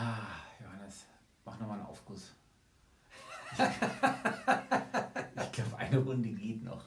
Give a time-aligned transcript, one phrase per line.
[0.00, 1.06] Ah, Johannes,
[1.44, 2.32] mach nochmal einen Aufguss.
[3.50, 6.84] ich glaube, eine Runde geht noch.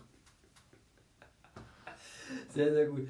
[2.47, 3.10] Sehr, sehr gut.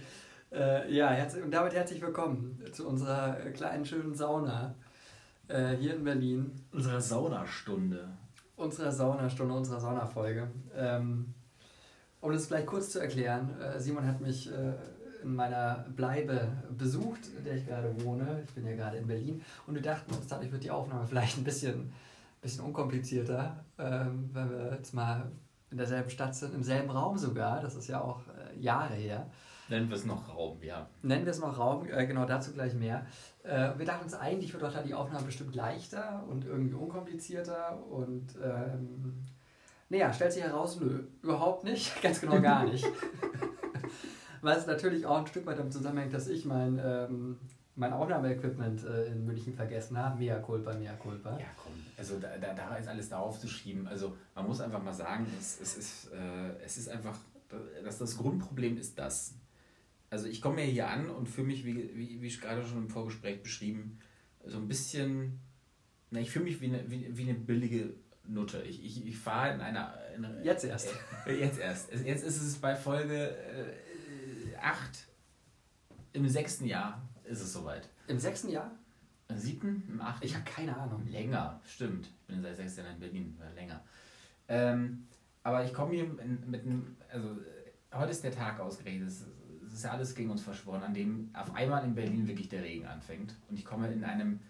[0.52, 4.74] Äh, ja, herz- und damit herzlich willkommen zu unserer kleinen, schönen Sauna
[5.48, 6.52] äh, hier in Berlin.
[6.72, 8.18] Unsere Saunastunde.
[8.56, 10.50] Unserer Saunastunde, unserer Saunafolge.
[10.74, 11.36] Ähm,
[12.22, 14.74] um das gleich kurz zu erklären, äh, Simon hat mich äh,
[15.24, 16.48] in meiner Bleibe
[16.78, 18.44] besucht, in der ich gerade wohne.
[18.48, 21.38] Ich bin ja gerade in Berlin und wir dachten uns, dadurch wird die Aufnahme vielleicht
[21.38, 21.92] ein bisschen,
[22.42, 25.32] bisschen unkomplizierter, ähm, wenn wir jetzt mal
[25.70, 27.62] in derselben Stadt sind, im selben Raum sogar.
[27.62, 29.28] Das ist ja auch äh, Jahre her.
[29.70, 30.90] Nennen wir es noch Raum, ja.
[31.02, 33.06] Nennen wir es noch Raum, äh, genau dazu gleich mehr.
[33.44, 37.82] Äh, wir dachten uns, eigentlich wird doch da die Aufnahme bestimmt leichter und irgendwie unkomplizierter
[37.90, 39.26] und ähm,
[39.88, 42.86] naja, stellt sich heraus, nö, überhaupt nicht, ganz genau gar nicht.
[44.42, 47.38] Was natürlich auch ein Stück weit damit zusammenhängt, dass ich mein, ähm,
[47.76, 50.18] mein Aufnahmeequipment äh, in München vergessen habe.
[50.20, 51.38] Mea culpa, mea culpa.
[51.40, 51.74] Ja, komm.
[51.98, 53.88] Also da, da, da ist alles darauf zu schieben.
[53.88, 57.18] Also man muss einfach mal sagen, es, es, ist, äh, es ist einfach,
[57.84, 59.36] dass das Grundproblem ist das.
[60.10, 62.80] Also ich komme ja hier an und fühle mich, wie, wie, wie ich gerade schon
[62.80, 64.00] im Vorgespräch beschrieben,
[64.46, 65.40] so ein bisschen,
[66.10, 67.94] na, ich fühle mich wie eine, wie, wie eine billige
[68.28, 68.62] Nutte.
[68.64, 69.94] Ich, ich, ich fahre in einer...
[70.16, 70.90] In einer Jetzt erst.
[71.26, 71.92] Äh, jetzt erst.
[71.94, 73.36] Es- Jetzt ist es bei Folge
[74.62, 75.08] 8
[76.14, 77.90] im sechsten Jahr ist es soweit.
[78.08, 78.72] Im sechsten Jahr?
[79.30, 79.84] Im siebten?
[79.88, 80.26] Im achten?
[80.26, 81.08] Ich habe keine Ahnung.
[81.08, 82.08] Länger, stimmt.
[82.08, 83.82] Ich bin seit sechs Jahren in Berlin, länger.
[84.48, 85.08] Ähm,
[85.44, 87.38] aber ich komme hier mit einem, also
[87.94, 89.08] heute ist der Tag ausgerechnet.
[89.08, 89.26] Es,
[89.74, 92.86] ist ja alles gegen uns verschworen, an dem auf einmal in Berlin wirklich der Regen
[92.86, 93.36] anfängt.
[93.50, 94.42] Und ich komme in einem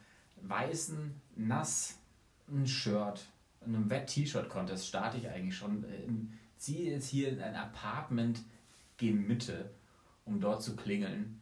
[0.41, 3.27] weißen, nassen Shirt,
[3.63, 5.83] in einem Wet-T-Shirt-Contest starte ich eigentlich schon.
[5.83, 6.07] äh,
[6.57, 8.41] Ziehe jetzt hier in ein Apartment
[8.97, 9.71] gegen Mitte,
[10.31, 11.39] um dort zu klingeln.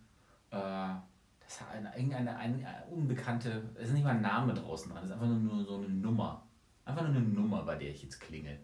[0.52, 4.92] Äh, das hat eine, irgendeine eine, eine unbekannte, es ist nicht mal ein Name draußen
[4.92, 6.44] dran, es ist einfach nur, nur so eine Nummer.
[6.86, 8.60] Einfach nur eine Nummer, bei der ich jetzt klingel.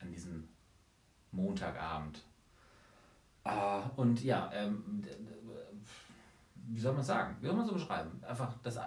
[0.00, 0.48] An diesem
[1.32, 2.22] Montagabend.
[3.44, 5.02] Ah, und ja, ähm,
[6.68, 7.36] wie soll man sagen?
[7.40, 8.10] Wie soll man so beschreiben?
[8.26, 8.78] Einfach, das,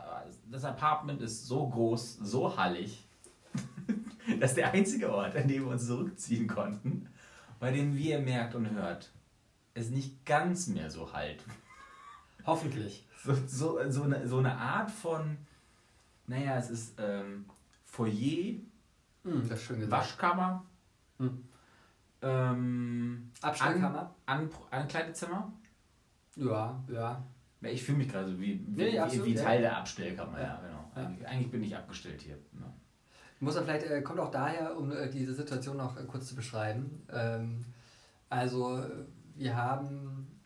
[0.51, 3.07] das Apartment ist so groß, so hallig,
[4.39, 7.07] dass der einzige Ort, an dem wir uns zurückziehen konnten,
[7.59, 9.11] bei dem, wie ihr merkt und hört,
[9.73, 11.43] es nicht ganz mehr so halt
[12.45, 13.07] Hoffentlich.
[13.23, 15.37] so, so, so, eine, so eine Art von,
[16.27, 17.45] naja, es ist ähm,
[17.85, 18.55] Foyer,
[19.23, 19.91] gesagt.
[19.91, 20.65] Waschkammer,
[21.19, 21.43] Hm.
[22.21, 24.15] ähm, Abstellkammer?
[24.25, 25.51] An, an, Ankleidezimmer.
[26.35, 27.23] Ja, ja.
[27.61, 29.43] Ja, Ich fühle mich gerade so wie, wie, Nee, absolut, wie ja.
[29.43, 30.61] Teil der Abstellkammer, ja, Ja.
[30.61, 30.91] genau.
[30.95, 31.01] Ja.
[31.07, 32.35] Eigentlich, eigentlich bin ich abgestellt hier.
[32.53, 32.73] ne?
[33.41, 36.35] Muss er vielleicht, äh, kommt auch daher, um äh, diese Situation noch äh, kurz zu
[36.35, 37.05] beschreiben.
[37.11, 37.65] Ähm,
[38.29, 38.85] also,
[39.39, 40.41] wir haben,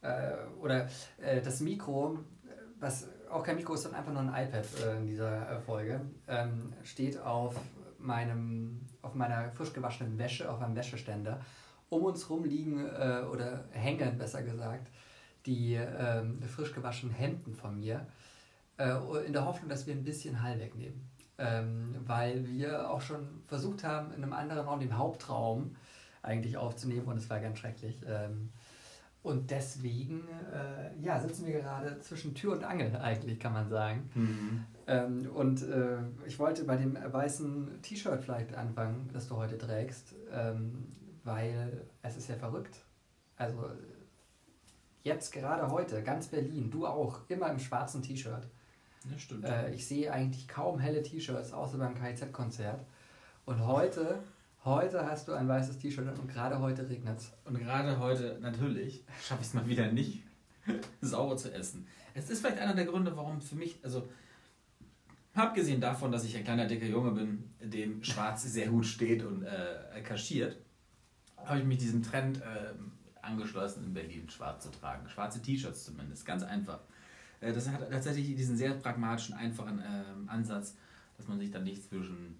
[0.00, 0.88] äh, oder
[1.20, 2.18] äh, das Mikro,
[2.78, 6.00] was auch kein Mikro ist, sondern einfach nur ein iPad äh, in dieser äh, Folge,
[6.28, 7.56] ähm, steht auf
[7.98, 11.40] meinem, auf meiner frisch gewaschenen Wäsche, auf einem Wäscheständer.
[11.88, 14.88] Um uns rum liegen, äh, oder hängen besser gesagt,
[15.44, 18.06] die ähm, frisch gewaschenen Hemden von mir,
[18.78, 18.96] äh,
[19.26, 21.08] in der Hoffnung, dass wir ein bisschen Hall wegnehmen
[21.38, 25.76] ähm, weil wir auch schon versucht haben, in einem anderen Raum, dem Hauptraum,
[26.26, 28.00] eigentlich aufzunehmen und es war ganz schrecklich.
[28.06, 28.50] Ähm,
[29.22, 30.22] und deswegen
[30.52, 34.08] äh, ja, sitzen wir gerade zwischen Tür und Angel, eigentlich kann man sagen.
[34.86, 40.14] Ähm, und äh, ich wollte bei dem weißen T-Shirt vielleicht anfangen, das du heute trägst,
[40.30, 40.86] ähm,
[41.24, 42.84] weil es ist ja verrückt.
[43.36, 43.68] Also
[45.02, 48.46] jetzt gerade heute, ganz Berlin, du auch, immer im schwarzen T-Shirt.
[49.10, 49.44] Ja, stimmt.
[49.44, 52.84] Äh, ich sehe eigentlich kaum helle T-Shirts, außer beim KIZ-Konzert.
[53.44, 54.18] Und heute,
[54.66, 57.32] heute hast du ein weißes T-Shirt und gerade heute regnet es.
[57.44, 60.22] Und gerade heute, natürlich, schaffe ich es mal wieder nicht,
[61.00, 61.86] sauber zu essen.
[62.12, 64.08] Es ist vielleicht einer der Gründe, warum für mich, also
[65.34, 69.44] abgesehen davon, dass ich ein kleiner, dicker Junge bin, dem Schwarz sehr gut steht und
[69.44, 70.56] äh, kaschiert,
[71.36, 75.08] habe ich mich diesem Trend ähm, angeschlossen, in Berlin schwarz zu tragen.
[75.08, 76.80] Schwarze T-Shirts zumindest, ganz einfach.
[77.40, 80.74] Äh, das hat tatsächlich diesen sehr pragmatischen, einfachen ähm, Ansatz,
[81.16, 82.38] dass man sich dann nicht zwischen,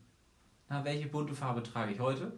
[0.69, 2.33] na, welche bunte Farbe trage ich heute?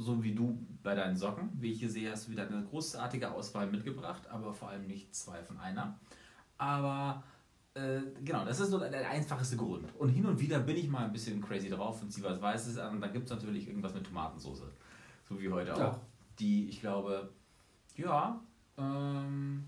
[0.00, 1.50] so wie du bei deinen Socken.
[1.60, 5.14] Wie ich hier sehe, hast du wieder eine großartige Auswahl mitgebracht, aber vor allem nicht
[5.14, 5.98] zwei von einer.
[6.56, 7.22] Aber
[7.74, 9.94] äh, genau, das ist so der, einfachste Grund.
[9.98, 12.78] Und hin und wieder bin ich mal ein bisschen crazy drauf und ziehe was Weißes
[12.78, 12.94] an.
[12.94, 14.62] Und dann gibt es natürlich irgendwas mit Tomatensauce.
[15.28, 15.90] So wie heute Ja.
[15.90, 15.98] auch.
[16.38, 17.28] Die, ich glaube,
[17.96, 18.40] ja,
[18.78, 19.66] ähm,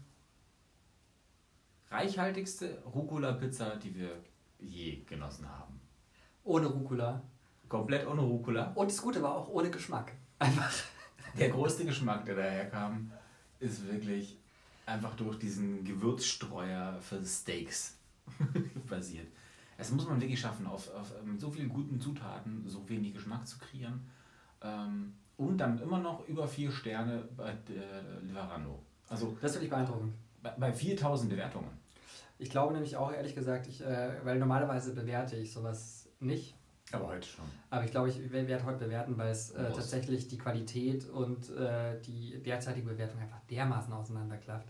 [1.90, 4.16] reichhaltigste Rucola-Pizza, die wir
[4.58, 5.78] je genossen haben.
[6.44, 7.22] Ohne Rucola.
[7.72, 8.70] Komplett ohne Rucola.
[8.74, 10.12] Und das Gute war auch ohne Geschmack.
[10.38, 10.70] Einfach.
[11.38, 13.10] Der größte Geschmack, der daherkam,
[13.60, 14.36] ist wirklich
[14.84, 17.96] einfach durch diesen Gewürzstreuer für Steaks
[18.90, 19.26] basiert.
[19.78, 23.46] es muss man wirklich schaffen, auf, auf, mit so vielen guten Zutaten so wenig Geschmack
[23.46, 24.06] zu kreieren.
[24.60, 28.82] Ähm, und dann immer noch über vier Sterne bei äh, Lieferando.
[29.08, 30.12] Also, das finde ich beeindruckend.
[30.42, 31.70] Bei, bei 4000 Bewertungen.
[32.38, 36.54] Ich glaube nämlich auch ehrlich gesagt, ich, äh, weil normalerweise bewerte ich sowas nicht.
[36.92, 37.44] Aber heute schon.
[37.70, 42.00] Aber ich glaube, ich werde heute bewerten, weil es äh, tatsächlich die Qualität und äh,
[42.02, 44.68] die derzeitige Bewertung einfach dermaßen auseinanderklafft.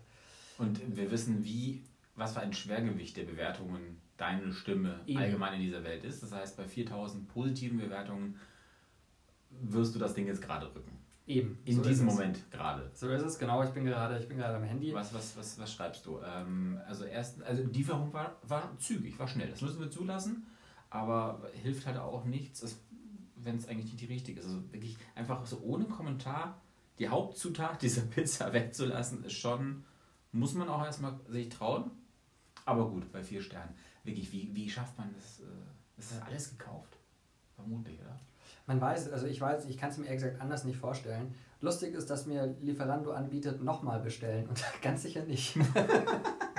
[0.59, 1.83] Und wir wissen, wie,
[2.15, 5.19] was für ein Schwergewicht der Bewertungen deine Stimme Eben.
[5.19, 6.23] allgemein in dieser Welt ist.
[6.23, 8.39] Das heißt, bei 4000 positiven Bewertungen
[9.51, 10.99] wirst du das Ding jetzt gerade rücken.
[11.27, 11.59] Eben.
[11.65, 12.91] In so diesem Moment gerade.
[12.95, 13.63] So ist es, genau.
[13.63, 14.93] Ich bin gerade, ich bin gerade am Handy.
[14.93, 16.21] Was, was, was, was schreibst du?
[16.21, 19.49] Ähm, also erst, also die Lieferung war, war zügig, war schnell.
[19.49, 20.47] Das müssen wir zulassen,
[20.93, 22.77] aber hilft halt auch nichts,
[23.37, 24.47] wenn es eigentlich nicht die richtige ist.
[24.47, 26.61] Also wirklich einfach so ohne Kommentar
[26.99, 29.85] die Hauptzutat dieser Pizza wegzulassen, ist schon,
[30.33, 31.91] muss man auch erstmal sich trauen.
[32.65, 33.75] Aber gut, bei vier Sternen.
[34.05, 35.41] Wirklich, wie, wie schafft man das?
[35.41, 36.97] Äh, ist das alles gekauft?
[37.57, 38.21] Vermutlich, oder?
[38.67, 41.35] Man weiß, also ich weiß, ich kann es mir ehrlich gesagt anders nicht vorstellen.
[41.61, 45.57] Lustig ist, dass mir Lieferando anbietet, nochmal bestellen und ganz sicher nicht.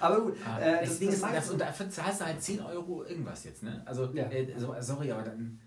[0.00, 3.04] aber gut, ah, äh, das, das, das, das, und dafür zahlst du halt 10 Euro
[3.04, 3.82] irgendwas jetzt, ne?
[3.84, 4.24] Also, ja.
[4.24, 5.60] äh, so, sorry, aber dann,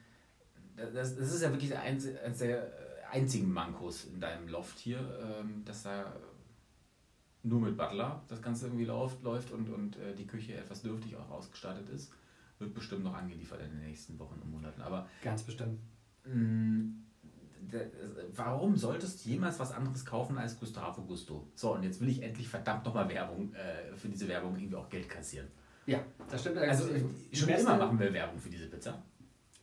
[0.75, 2.72] das, das ist ja wirklich eins, eins der
[3.12, 6.13] einzigen Mankos in deinem Loft hier, ähm, dass da
[7.44, 11.16] nur mit Butler das Ganze irgendwie läuft, läuft und, und äh, die Küche etwas dürftig
[11.16, 12.12] auch ausgestattet ist.
[12.60, 14.81] Wird bestimmt noch angeliefert in den nächsten Wochen und Monaten.
[14.81, 15.80] Aber ganz bestimmt.
[16.25, 17.04] Mh, mm,
[18.36, 21.48] warum solltest du jemals was anderes kaufen als Gustavo Gusto?
[21.56, 24.90] So, und jetzt will ich endlich verdammt nochmal Werbung äh, für diese Werbung irgendwie auch
[24.90, 25.48] Geld kassieren.
[25.86, 26.00] Ja,
[26.30, 26.58] das stimmt.
[26.58, 26.86] Also,
[27.31, 29.02] schon immer machen wir Werbung für diese Pizza.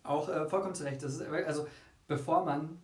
[0.02, 1.02] Auch äh, vollkommen zu Recht.
[1.02, 1.66] Das ist, also,
[2.06, 2.78] bevor man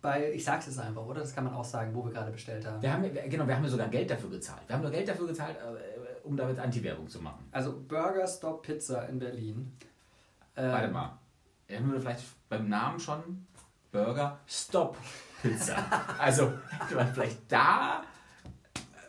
[0.00, 1.20] bei, ich sag's jetzt einfach, oder?
[1.20, 2.80] Das kann man auch sagen, wo wir gerade bestellt haben.
[2.80, 4.62] Wir haben genau, wir haben ja sogar Geld dafür gezahlt.
[4.66, 7.44] Wir haben nur Geld dafür gezahlt, äh, um damit Anti-Werbung zu machen.
[7.50, 9.76] Also Burger Stop Pizza in Berlin.
[10.56, 11.18] Ähm, Warte mal.
[11.68, 13.46] Er würde vielleicht beim Namen schon
[14.04, 14.96] Burger Stop
[15.42, 15.76] Pizza.
[16.18, 16.52] also
[17.14, 18.02] vielleicht da.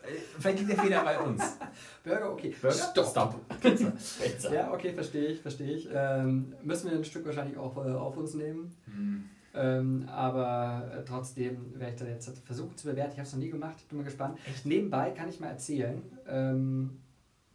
[0.04, 1.57] Äh, vielleicht liegt der Fehler bei uns.
[2.04, 2.56] Burger, okay.
[2.62, 3.07] Burger Stop.
[3.07, 3.60] Stop.
[3.62, 3.92] Pizza.
[4.22, 4.54] Pizza.
[4.54, 5.89] Ja, okay, verstehe ich, verstehe ich.
[5.94, 8.75] Ähm, müssen wir ein Stück wahrscheinlich auch äh, auf uns nehmen.
[8.86, 9.30] Hm.
[9.54, 13.13] Ähm, aber äh, trotzdem werde ich da jetzt versuchen zu bewerten.
[13.13, 14.38] Ich habe es noch nie gemacht, bin mal gespannt.
[14.48, 14.66] Echt?
[14.66, 17.01] Nebenbei kann ich mal erzählen, ähm,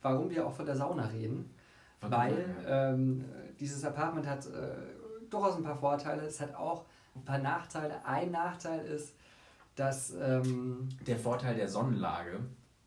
[0.01, 1.55] warum wir auch von der Sauna reden.
[2.01, 2.13] Warum?
[2.13, 3.25] Weil ähm,
[3.61, 6.23] dieses Apartment hat äh, durchaus ein paar Vorteile.
[6.23, 8.05] Es hat auch ein paar Nachteile.
[8.05, 9.15] Ein Nachteil ist,
[9.75, 10.15] dass.
[10.21, 12.41] Ähm, der Vorteil der Sonnenlage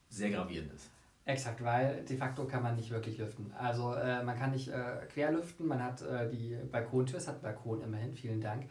[0.10, 0.90] sehr gravierend ist.
[1.26, 3.52] Exakt, weil de facto kann man nicht wirklich lüften.
[3.58, 7.42] Also äh, man kann nicht äh, quer lüften, man hat äh, die Balkontür, es hat
[7.42, 8.70] Balkon immerhin, vielen Dank.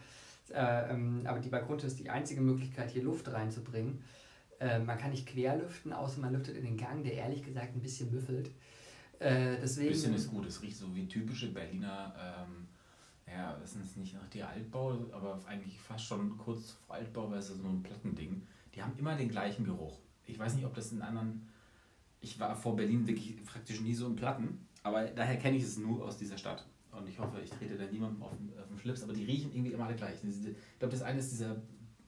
[0.52, 4.04] Äh, ähm, aber die Balkontür ist die einzige Möglichkeit, hier Luft reinzubringen.
[4.60, 7.74] Äh, man kann nicht quer lüften, außer man lüftet in den Gang, der ehrlich gesagt
[7.74, 8.52] ein bisschen müffelt.
[9.18, 12.63] Äh, deswegen, ein bisschen ist gut, es riecht so wie typische Berliner, ähm,
[13.34, 17.38] ja, es ist nicht nach der Altbau, aber eigentlich fast schon kurz vor Altbau, weil
[17.38, 18.42] es ist so ein Plattending.
[18.74, 19.98] Die haben immer den gleichen Geruch.
[20.26, 21.48] Ich weiß nicht, ob das in anderen.
[22.20, 25.76] Ich war vor Berlin wirklich praktisch nie so in Platten, aber daher kenne ich es
[25.76, 26.64] nur aus dieser Stadt.
[26.92, 29.52] Und ich hoffe, ich trete da niemandem auf den, auf den Schlips, aber die riechen
[29.52, 30.14] irgendwie immer alle gleich.
[30.22, 31.56] Ich glaube, das eine ist dieser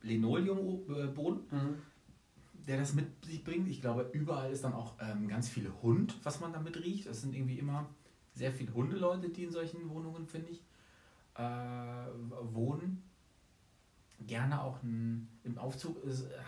[0.03, 1.41] Linoleumboden.
[1.51, 1.75] Mhm
[2.67, 3.69] der das mit sich bringt.
[3.69, 7.07] Ich glaube, überall ist dann auch ähm, ganz viel Hund, was man damit riecht.
[7.07, 7.89] Es sind irgendwie immer
[8.35, 10.63] sehr viele Hundeleute, die in solchen Wohnungen, finde ich,
[11.37, 11.43] äh,
[12.55, 13.03] wohnen.
[14.21, 15.99] Gerne auch ein, im Aufzug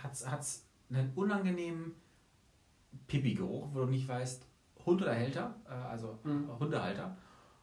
[0.02, 1.94] hat es einen unangenehmen
[3.06, 4.46] Pipi-Geruch, wo du nicht weißt,
[4.86, 6.48] Hund oder Hälter, äh, also mhm.
[6.58, 7.16] Hundehalter.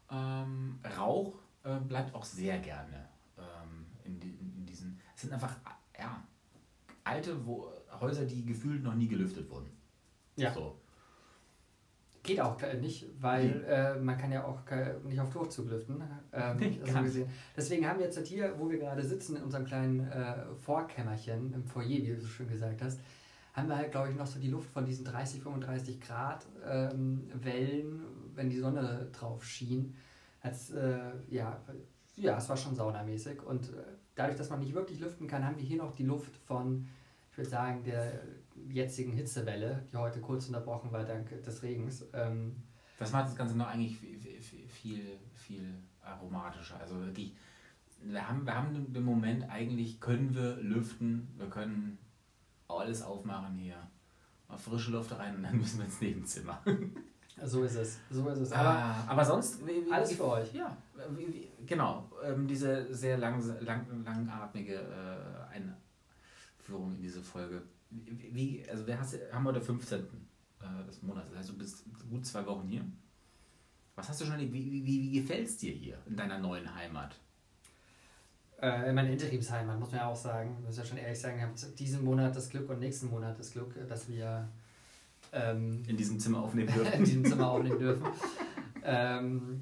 [0.09, 4.99] Ähm, Rauch äh, bleibt auch sehr gerne ähm, in, die, in, diesen.
[5.15, 5.55] Es sind einfach
[5.97, 6.23] ja,
[7.03, 9.69] alte wo, Häuser, die gefühlt noch nie gelüftet wurden.
[10.35, 10.53] Ja.
[10.53, 10.79] So.
[12.25, 14.59] Geht auch nicht, weil äh, man kann ja auch
[15.03, 16.01] nicht auf Durchzug lüften.
[16.33, 17.29] Ähm, nee, so gesehen.
[17.55, 21.63] Deswegen haben wir jetzt hier, wo wir gerade sitzen, in unserem kleinen äh, Vorkämmerchen, im
[21.63, 22.99] Foyer, wie du so schön gesagt hast,
[23.53, 27.29] haben wir halt, glaube ich, noch so die Luft von diesen 30, 35 Grad ähm,
[27.35, 28.01] Wellen,
[28.33, 29.95] wenn die Sonne drauf schien.
[30.41, 30.97] Hat's, äh,
[31.29, 31.61] ja,
[32.15, 33.43] ja, es war schon saunamäßig.
[33.43, 33.83] Und äh,
[34.15, 36.87] dadurch, dass man nicht wirklich lüften kann, haben wir hier noch die Luft von
[37.35, 38.21] ich würde sagen, der
[38.69, 42.05] jetzigen Hitzewelle, die heute kurz unterbrochen war dank des Regens.
[42.13, 42.55] Ähm,
[42.97, 46.79] das macht das Ganze noch eigentlich viel, viel, viel aromatischer.
[46.79, 47.35] Also wirklich,
[48.01, 51.97] wir haben, wir haben den Moment, eigentlich können wir lüften, wir können
[52.67, 53.75] alles aufmachen hier.
[54.47, 56.61] Mal frische Luft rein und dann müssen wir ins Nebenzimmer.
[57.43, 58.51] So ist es, so ist es.
[58.53, 60.53] Aber, ah, aber sonst wie, wie, alles für euch.
[60.53, 60.77] Ja,
[61.09, 62.09] wie, genau.
[62.23, 65.75] Ähm, diese sehr lang, lang, langatmige äh, ein,
[66.59, 67.61] Führung in diese Folge.
[67.89, 70.05] Wie, also wir haben heute 15.
[70.65, 72.85] Äh, des Monats, das heißt, du bist gut zwei Wochen hier.
[73.95, 77.15] Was hast du schon, wie, wie, wie gefällt es dir hier in deiner neuen Heimat?
[78.61, 81.43] Äh, in meiner Interimsheimat, muss man ja auch sagen, muss ja schon ehrlich sagen, wir
[81.43, 84.47] haben diesen Monat das Glück und nächsten Monat das Glück, dass wir
[85.31, 86.93] ähm, in diesem Zimmer aufnehmen dürfen.
[86.93, 88.05] in diesem Zimmer aufnehmen dürfen.
[88.83, 89.61] ähm,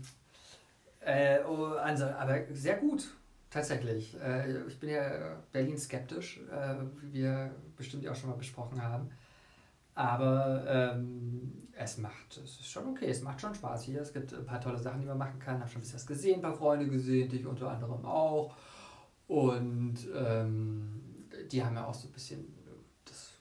[1.01, 3.13] äh, oh, also, aber sehr gut,
[3.50, 4.15] tatsächlich.
[4.22, 6.75] Äh, ich bin ja Berlin skeptisch, äh,
[7.12, 9.10] wir bestimmt auch schon mal besprochen haben.
[9.96, 14.01] Aber ähm, es macht, es ist schon okay, es macht schon Spaß hier.
[14.01, 15.60] Es gibt ein paar tolle Sachen, die man machen kann.
[15.60, 18.56] Habe schon ein bisschen was gesehen, ein paar Freunde gesehen, dich unter anderem auch.
[19.27, 22.46] Und ähm, die haben ja auch so ein bisschen
[23.06, 23.34] das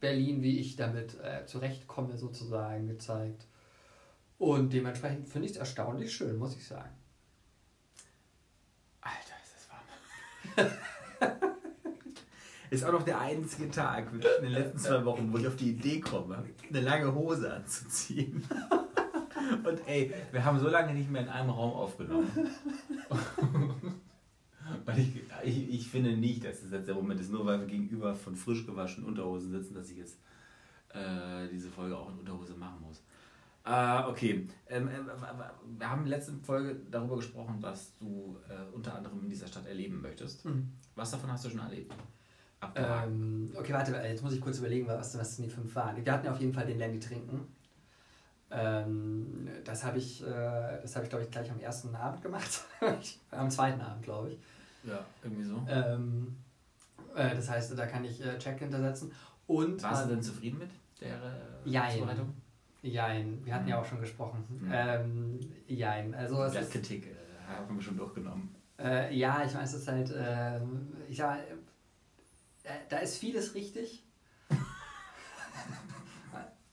[0.00, 3.46] Berlin, wie ich damit äh, zurechtkomme, sozusagen gezeigt.
[4.38, 6.94] Und dementsprechend finde ich es erstaunlich schön, muss ich sagen.
[9.00, 10.78] Alter, ist das warm.
[12.70, 15.70] ist auch noch der einzige Tag in den letzten zwei Wochen, wo ich auf die
[15.70, 18.42] Idee komme, eine lange Hose anzuziehen.
[19.64, 22.30] Und ey, wir haben so lange nicht mehr in einem Raum aufgenommen.
[24.84, 27.66] Weil ich, ich, ich finde nicht, dass es jetzt der Moment ist, nur weil wir
[27.66, 30.18] gegenüber von frisch gewaschenen Unterhosen sitzen, dass ich jetzt
[30.90, 33.02] äh, diese Folge auch in Unterhose machen muss.
[33.64, 34.98] Äh, okay, ähm, äh,
[35.78, 39.46] wir haben in der letzten Folge darüber gesprochen, was du äh, unter anderem in dieser
[39.46, 40.44] Stadt erleben möchtest.
[40.44, 40.72] Mhm.
[40.94, 41.94] Was davon hast du schon erlebt?
[42.74, 46.04] Ähm, okay, warte, jetzt muss ich kurz überlegen, was, was die fünf waren.
[46.04, 47.46] Wir hatten ja auf jeden Fall den Landy trinken.
[48.50, 52.62] Ähm, das habe ich, äh, hab ich glaube ich, gleich am ersten Abend gemacht.
[53.30, 54.38] am zweiten Abend, glaube ich.
[54.84, 55.62] Ja, irgendwie so.
[55.68, 56.36] Ähm,
[57.14, 59.12] äh, das heißt, da kann ich äh, Check hintersetzen.
[59.46, 61.98] Und, Warst du denn zufrieden mit der äh, Jein.
[61.98, 62.34] Zubereitung?
[62.82, 63.70] Jein, wir hatten mhm.
[63.70, 64.44] ja auch schon gesprochen.
[64.48, 64.70] Mhm.
[64.72, 67.14] Ähm, jein, also ist, Kritik äh,
[67.46, 68.54] haben wir schon durchgenommen.
[68.78, 70.60] Äh, ja, ich meine, es ist halt, äh,
[71.08, 71.54] ich sag, äh,
[72.88, 74.04] da ist vieles richtig.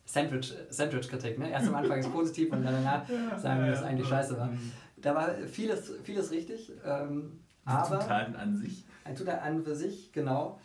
[0.06, 1.52] Sandwich, Sandwich-Kritik, ne?
[1.52, 3.06] Erst am Anfang ist positiv und dann danach
[3.38, 4.48] sagen wir, dass es eigentlich scheiße war.
[4.48, 4.72] Mhm.
[4.98, 6.72] Da war vieles, vieles richtig.
[6.86, 8.86] Ähm, aber, Zutaten an sich.
[9.04, 10.60] Ein Zutat an für sich, genau.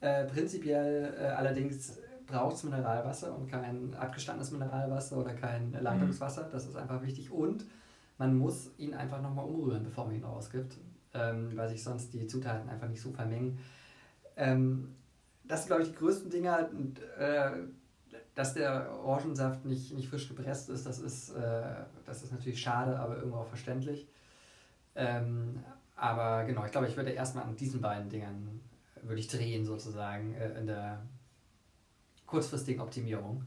[0.00, 6.48] Äh, prinzipiell äh, allerdings braucht es Mineralwasser und kein abgestandenes Mineralwasser oder kein Leitungswasser.
[6.52, 7.30] Das ist einfach wichtig.
[7.30, 7.64] Und
[8.18, 10.76] man muss ihn einfach nochmal umrühren, bevor man ihn ausgibt,
[11.14, 13.58] ähm, weil sich sonst die Zutaten einfach nicht so vermengen.
[14.40, 14.94] Ähm,
[15.44, 16.70] das sind, glaube ich, die größten Dinger.
[16.72, 17.50] Und, äh,
[18.34, 21.62] dass der Orangensaft nicht, nicht frisch gepresst ist, das ist, äh,
[22.06, 24.08] das ist natürlich schade, aber irgendwo auch verständlich.
[24.94, 25.62] Ähm,
[25.94, 28.60] aber genau, ich glaube, ich würde erstmal an diesen beiden Dingern
[29.02, 31.02] würde ich drehen sozusagen äh, in der
[32.26, 33.44] kurzfristigen Optimierung.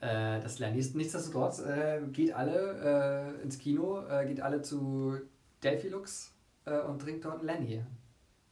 [0.00, 0.94] Äh, das Lernis.
[0.94, 5.18] Nichtsdestotrotz äh, geht alle äh, ins Kino, äh, geht alle zu
[5.62, 6.32] Delphilux
[6.66, 7.84] äh, und trinkt dort ein Lenny.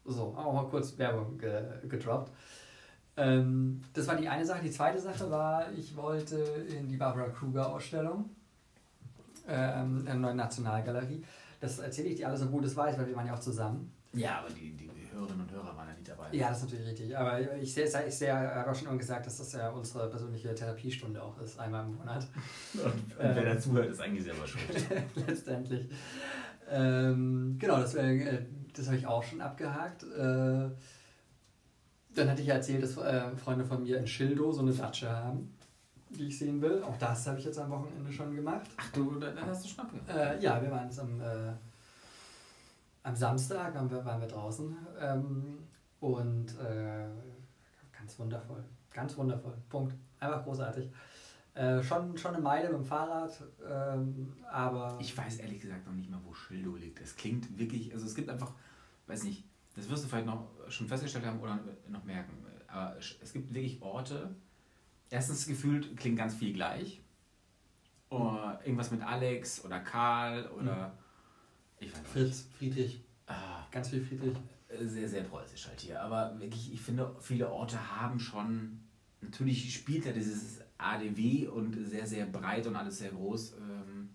[0.05, 2.33] So, auch mal kurz Werbung ge gedroppt.
[3.17, 4.63] Ähm, das war die eine Sache.
[4.63, 8.31] Die zweite Sache war, ich wollte in die Barbara Kruger Ausstellung
[9.49, 11.23] ähm, in der neuen Nationalgalerie.
[11.61, 13.93] Das erzähle ich dir alles so gut es weiß, weil wir waren ja auch zusammen.
[14.15, 16.27] Ja, aber die, die Hörerinnen und Hörer waren ja nicht dabei.
[16.33, 17.17] Ja, das ist natürlich richtig.
[17.17, 21.23] Aber ich sehe, ich sehe, habe auch schon gesagt, dass das ja unsere persönliche Therapiestunde
[21.23, 22.27] auch ist, einmal im Monat.
[22.75, 24.87] Und, und wer ähm, dazuhört, ist eigentlich selber schuld.
[25.27, 25.89] Letztendlich.
[26.71, 28.45] Ähm, genau, das, äh,
[28.75, 30.03] das habe ich auch schon abgehakt.
[30.05, 30.71] Äh,
[32.15, 35.11] dann hatte ich ja erzählt, dass äh, Freunde von mir in Schildo so eine Datsche
[35.11, 35.55] haben
[36.17, 36.83] die ich sehen will.
[36.83, 38.71] Auch das habe ich jetzt am Wochenende schon gemacht.
[38.77, 41.53] Ach du, dann hast du schon äh, Ja, wir waren jetzt am, äh,
[43.03, 44.77] am Samstag, waren wir, waren wir draußen.
[45.01, 45.59] Ähm,
[46.01, 47.07] und äh,
[47.97, 48.63] ganz wundervoll.
[48.93, 49.55] Ganz wundervoll.
[49.69, 49.95] Punkt.
[50.21, 50.91] Einfach großartig.
[51.55, 54.97] Äh, schon, schon eine Meile mit dem Fahrrad, ähm, aber.
[55.01, 57.01] Ich weiß ehrlich gesagt noch nicht mal, wo Schildo liegt.
[57.01, 58.53] Es klingt wirklich, also es gibt einfach,
[59.07, 59.45] weiß nicht,
[59.75, 62.33] das wirst du vielleicht noch schon festgestellt haben oder noch merken.
[62.69, 64.35] Aber es gibt wirklich Orte,
[65.11, 67.03] erstens gefühlt klingt ganz viel gleich.
[68.09, 70.93] Oder irgendwas mit Alex oder Karl oder mhm.
[71.81, 72.57] ich weiß Fritz, nicht.
[72.57, 73.05] Friedrich.
[73.27, 74.37] Ah, ganz viel Friedrich.
[74.85, 76.03] Sehr, sehr preußisch halt hier.
[76.03, 78.81] Aber wirklich, ich finde, viele Orte haben schon.
[79.21, 84.11] Natürlich spielt ja dieses ADW und sehr, sehr breit und alles sehr groß ähm,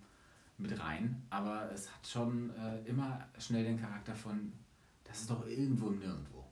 [0.58, 1.22] mit rein.
[1.30, 4.52] Aber es hat schon äh, immer schnell den Charakter von,
[5.04, 6.44] das ist doch irgendwo im Nirgendwo.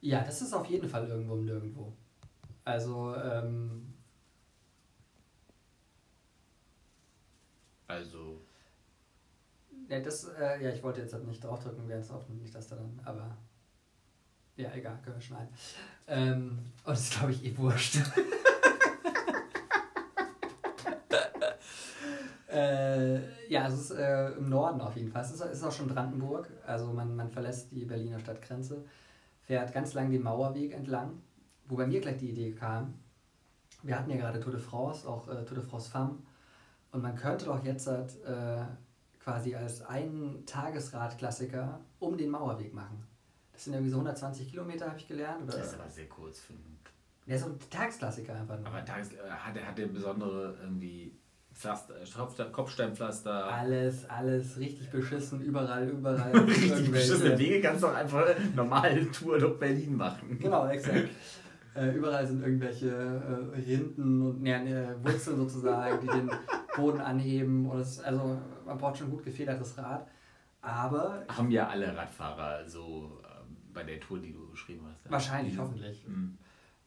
[0.00, 1.92] Ja, das ist auf jeden Fall irgendwo im Nirgendwo.
[2.64, 3.94] Also, ähm,
[7.86, 8.40] also.
[9.88, 12.68] Ja, das, äh, ja, ich wollte jetzt halt nicht draufdrücken, während es aufnimmt, nicht, dass
[12.68, 13.36] da dann, aber.
[14.56, 15.48] Ja, egal, können wir schneiden.
[16.06, 17.96] Ähm, und das ist, glaube ich, eh wurscht.
[22.52, 25.22] äh, ja, es ist äh, im Norden auf jeden Fall.
[25.22, 26.50] Es ist, ist auch schon Brandenburg.
[26.66, 28.84] Also man, man verlässt die Berliner Stadtgrenze,
[29.42, 31.20] fährt ganz lang den Mauerweg entlang
[31.70, 32.94] wo bei mir gleich die Idee kam,
[33.82, 36.18] wir hatten ja gerade Tour de France, auch äh, Tour de France Femme
[36.92, 38.64] Und man könnte doch jetzt halt, äh,
[39.20, 43.06] quasi als einen Tagesradklassiker um den Mauerweg machen.
[43.52, 45.44] Das sind irgendwie so 120 Kilometer, habe ich gelernt.
[45.44, 45.58] Oder?
[45.58, 46.78] Das ist aber sehr kurz für einen.
[47.26, 48.66] Ja, so ein Tagesklassiker einfach nur.
[48.66, 51.16] Aber Tages, äh, hat, hat der besondere irgendwie
[51.60, 53.44] Pflaster, Kopfstein- Kopfsteinpflaster.
[53.52, 56.32] Alles, alles richtig beschissen, überall, überall.
[56.46, 58.24] Richtig beschissene Wege kannst du auch einfach
[58.56, 60.38] normale Tour durch Berlin machen.
[60.38, 61.08] Genau, exakt.
[61.74, 66.30] Äh, überall sind irgendwelche äh, Rinden und ne, ne, Wurzeln sozusagen, die den
[66.76, 67.68] Boden anheben.
[67.68, 70.08] Und es, also man braucht schon gut gefedertes Rad.
[70.62, 75.04] Aber Haben ja alle Radfahrer so ähm, bei der Tour, die du geschrieben hast.
[75.04, 75.10] ja.
[75.10, 76.06] wahrscheinlich, Die- hoffentlich.
[76.08, 76.38] Mhm.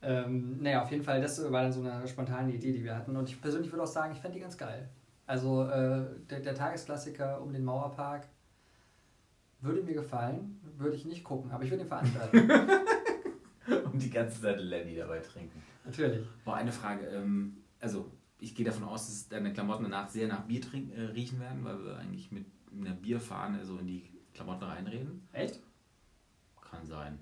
[0.03, 3.15] Ähm, naja, auf jeden Fall, das war dann so eine spontane Idee, die wir hatten.
[3.15, 4.89] Und ich persönlich würde auch sagen, ich fände die ganz geil.
[5.25, 8.27] Also äh, der, der Tagesklassiker um den Mauerpark
[9.61, 12.49] würde mir gefallen, würde ich nicht gucken, aber ich würde ihn veranstalten.
[13.93, 15.63] Und die ganze Zeit Lenny dabei trinken.
[15.85, 16.27] Natürlich.
[16.43, 17.05] Boah, eine Frage.
[17.07, 21.01] Ähm, also, ich gehe davon aus, dass deine Klamotten danach sehr nach Bier trink, äh,
[21.01, 22.45] riechen werden, weil wir eigentlich mit
[22.77, 25.27] einer Bierfahne so in die Klamotten reinreden.
[25.31, 25.61] Echt?
[26.61, 27.19] Kann sein.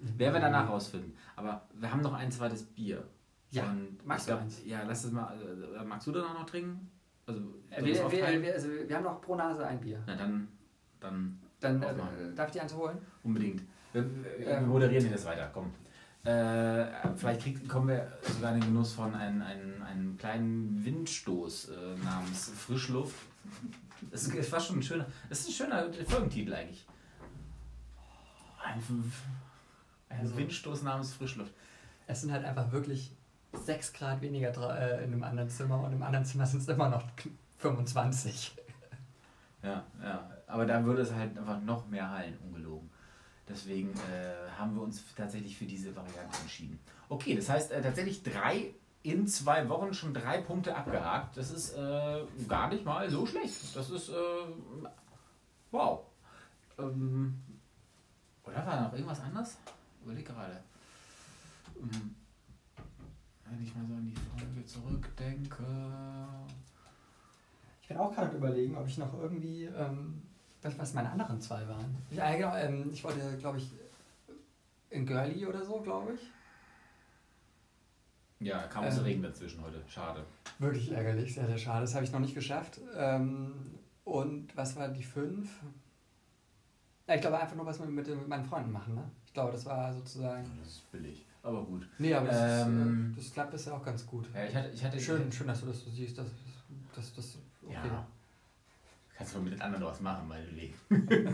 [0.00, 1.14] Werden wir danach rausfinden.
[1.36, 3.06] Aber wir haben noch ein zweites Bier.
[3.50, 4.62] Ja, Und magst ich du eins?
[4.64, 5.36] Ja, lass es mal.
[5.78, 6.90] Äh, magst du dann auch noch trinken?
[7.26, 7.40] Also,
[7.70, 10.02] Äh, wir, wir, wir, also wir haben noch pro Nase ein Bier.
[10.06, 10.48] Na dann,
[11.00, 12.98] dann Dann äh, darf ich die eins holen?
[13.22, 13.62] unbedingt.
[13.92, 14.04] Wir,
[14.38, 14.68] wir Ähm.
[14.68, 15.72] moderieren dir das weiter, komm.
[16.22, 21.70] Äh, vielleicht krieg, kommen wir sogar in den Genuss von einem, einem, einem kleinen Windstoß
[21.70, 23.16] äh, namens Frischluft.
[24.10, 26.86] Das ist fast schon ein schöner, das ist ein schöner Folgentitel eigentlich.
[28.62, 28.82] Ein,
[30.10, 31.52] ein Also- Windstoß namens Frischluft.
[32.06, 33.16] Es sind halt einfach wirklich
[33.52, 36.88] 6 Grad weniger äh, in einem anderen Zimmer und im anderen Zimmer sind es immer
[36.88, 38.56] noch kn- 25.
[39.62, 40.30] Ja, ja.
[40.46, 42.88] Aber da würde es halt einfach noch mehr hallen, ungelogen.
[43.46, 46.80] Deswegen äh, haben wir uns tatsächlich für diese Variante entschieden.
[47.10, 51.36] Okay, das heißt äh, tatsächlich drei in zwei Wochen schon drei Punkte abgehakt.
[51.36, 53.54] Das ist äh, gar nicht mal so schlecht.
[53.76, 54.12] Das ist äh,
[55.70, 56.06] wow.
[56.78, 57.38] Ähm,
[58.44, 59.58] oder war noch irgendwas anderes?
[60.02, 60.62] Überleg gerade.
[61.80, 62.14] Ähm,
[63.44, 65.64] wenn ich mal so an die Folge zurückdenke.
[67.82, 70.22] Ich bin auch gerade überlegen, ob ich noch irgendwie, ähm,
[70.62, 71.96] was, was meine anderen zwei waren.
[72.10, 73.72] Ich, äh, genau, ähm, ich wollte, glaube ich,
[74.90, 76.20] in Girly oder so, glaube ich.
[78.46, 78.98] Ja, kam Ähm.
[79.00, 79.82] Regen dazwischen heute.
[79.86, 80.24] Schade.
[80.58, 81.82] Wirklich ärgerlich, sehr, sehr schade.
[81.82, 82.80] Das habe ich noch nicht geschafft.
[82.96, 83.52] Ähm,
[84.04, 85.50] und was war die fünf?
[87.06, 88.94] Ja, ich glaube einfach nur, was wir mit, mit meinen Freunden machen.
[88.94, 89.10] Ne?
[89.30, 90.44] Ich glaube, das war sozusagen.
[90.58, 91.24] Das ist billig.
[91.44, 91.88] Aber gut.
[91.98, 93.12] Nee, aber das, Ähm.
[93.12, 94.28] ist, äh, das klappt bisher auch ganz gut.
[94.34, 96.18] Ja, ich hatte, ich hatte Schön, schön, dass du das so siehst.
[96.18, 96.26] Das,
[96.96, 97.74] das, das, okay.
[97.86, 98.04] Ja.
[99.16, 100.74] Kannst du mit den anderen was machen, meinetwegen.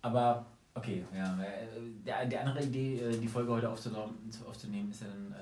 [0.00, 1.38] Aber, okay, ja.
[1.42, 1.66] äh,
[2.06, 5.32] Der, die andere Idee, äh, die Folge heute aufzunehmen, aufzunehmen ist ja dann,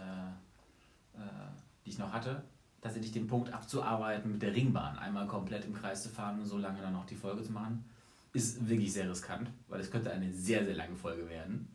[1.17, 1.49] äh, äh,
[1.87, 2.43] die ich noch hatte,
[2.83, 4.99] tatsächlich den Punkt abzuarbeiten mit der Ringbahn.
[4.99, 7.85] Einmal komplett im Kreis zu fahren und so lange dann auch die Folge zu machen.
[8.33, 11.69] Ist wirklich sehr riskant, weil es könnte eine sehr, sehr lange Folge werden.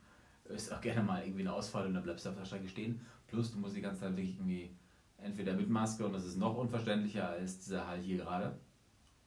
[0.46, 3.02] Ist auch gerne mal irgendwie eine Ausfall und dann bleibst du auf der Strecke stehen.
[3.28, 4.70] Plus, du musst die ganze Zeit wirklich irgendwie
[5.18, 8.56] entweder mit Maske und das ist noch unverständlicher als dieser Hall hier gerade.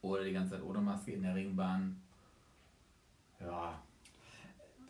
[0.01, 2.01] Oder die ganze Zeit ohne Maske in der Ringbahn.
[3.41, 3.79] Ja,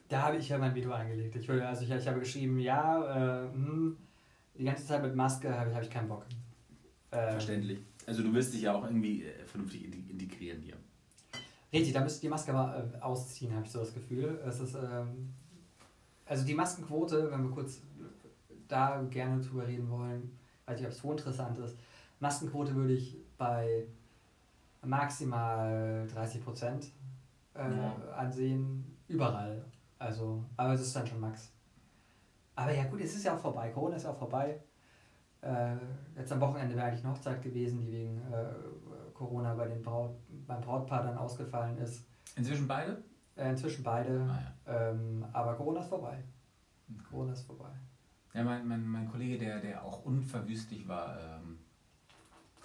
[0.08, 1.36] Da habe ich ja mein Video angelegt.
[1.36, 3.98] Ich, würde, also ich, ich habe geschrieben, ja, äh, hm,
[4.58, 6.26] die ganze Zeit mit Maske habe ich, habe ich keinen Bock.
[7.12, 7.80] Äh, verständlich.
[8.06, 10.78] Also du wirst dich ja auch irgendwie äh, vernünftig integ- integrieren hier.
[11.72, 14.40] Richtig, da müsst ihr die Maske aber äh, ausziehen, habe ich so das Gefühl.
[14.46, 15.34] Es ist, ähm,
[16.26, 17.82] also die Maskenquote, wenn wir kurz
[18.68, 21.78] da gerne drüber reden wollen, weiß nicht, ob es so interessant ist.
[22.20, 23.86] Maskenquote würde ich bei
[24.84, 26.88] maximal 30 Prozent
[27.56, 27.96] äh, Ja.
[28.16, 29.64] ansehen, überall.
[29.98, 31.52] Also, aber es ist dann schon Max.
[32.56, 33.70] Aber ja gut, es ist ja auch vorbei.
[33.70, 34.60] Corona ist ja auch vorbei.
[35.42, 35.76] Äh,
[36.18, 38.54] jetzt am Wochenende wäre eigentlich eine Hochzeit gewesen, die wegen äh,
[39.14, 40.16] Corona bei den Braut,
[40.50, 42.04] beim Brautpaar dann ausgefallen ist.
[42.36, 43.02] Inzwischen beide?
[43.36, 44.20] Äh, inzwischen beide.
[44.30, 44.90] Ah, ja.
[44.90, 46.22] ähm, aber Corona ist vorbei.
[47.10, 47.70] Corona ist vorbei.
[48.34, 51.60] Ja, mein, mein, mein Kollege, der, der auch unverwüstlich war, ähm,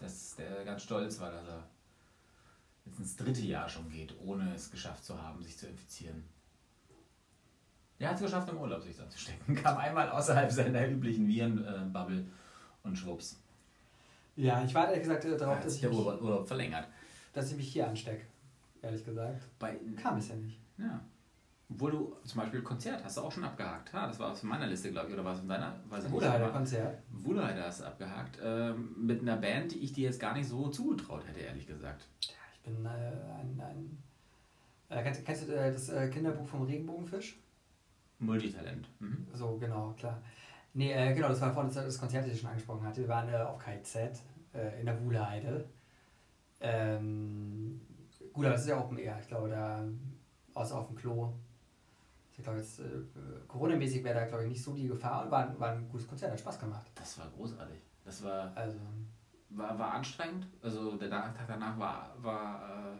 [0.00, 1.62] dass der ganz stolz war, dass er
[2.86, 6.24] jetzt ins dritte Jahr schon geht, ohne es geschafft zu haben, sich zu infizieren.
[8.00, 9.54] Der hat es geschafft, im Urlaub sich anzustecken.
[9.62, 12.26] Kam einmal außerhalb seiner üblichen Virenbubble
[12.82, 13.38] und schwupps.
[14.36, 16.88] Ja, ich warte ehrlich gesagt darauf, Hat dass sich ich, der Urlaub, Urlaub verlängert.
[17.34, 18.24] Dass ich mich hier anstecke.
[18.80, 19.42] Ehrlich gesagt.
[19.58, 20.58] Bei, Kam es ja nicht.
[20.78, 21.00] ja.
[21.70, 23.92] Obwohl du zum Beispiel Konzert hast du auch schon abgehakt.
[23.94, 25.74] Ha, das war aus meiner Liste, glaube ich, oder war es in deiner?
[25.90, 27.02] Aber- Konzert.
[27.10, 28.38] Wuhlheider hast du abgehakt.
[28.42, 32.06] Ähm, mit einer Band, die ich dir jetzt gar nicht so zugetraut hätte, ehrlich gesagt.
[32.20, 33.60] Ja, ich bin äh, ein.
[33.60, 33.98] ein
[34.90, 37.38] äh, kennst, kennst du äh, das äh, Kinderbuch vom Regenbogenfisch?
[38.18, 38.86] Multitalent.
[39.00, 39.26] Mhm.
[39.32, 40.22] So, genau, klar.
[40.74, 43.00] Nee, äh, genau, das war vorhin das, Konzert, das ich schon angesprochen hatte.
[43.00, 45.64] Wir waren äh, auf äh, in der Wuhlheide.
[46.64, 47.80] Ähm,
[48.32, 49.18] gut, aber das ist ja Open Air.
[49.20, 49.84] Ich glaube, da
[50.54, 51.32] außer auf dem Klo.
[52.36, 52.84] Ich glaube, jetzt äh,
[53.46, 56.32] Corona-mäßig wäre da, glaube ich, nicht so die Gefahr und war, war ein gutes Konzert,
[56.32, 56.90] hat Spaß gemacht.
[56.94, 57.78] Das war großartig.
[58.04, 58.78] Das war, Also,
[59.50, 60.46] war, war anstrengend.
[60.62, 62.94] Also der Tag danach war, war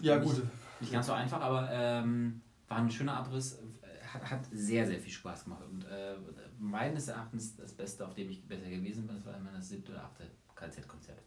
[0.00, 0.42] äh, ja, nicht, gut.
[0.80, 3.60] nicht ganz so einfach, aber ähm, war ein schöner Abriss.
[4.12, 5.62] Hat, hat sehr, sehr viel Spaß gemacht.
[5.70, 6.16] Und äh,
[6.58, 9.92] meines Erachtens das Beste, auf dem ich besser gewesen bin, das war immer das siebte
[9.92, 11.18] oder achte KZ-Konzert.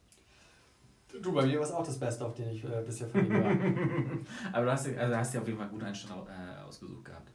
[1.21, 3.33] Du, bei mir war es auch das Beste, auf den ich äh, bisher von ihm
[3.33, 3.51] war.
[4.53, 7.31] Aber du hast, also hast dir auf jeden Fall gut Einstand äh, ausgesucht gehabt.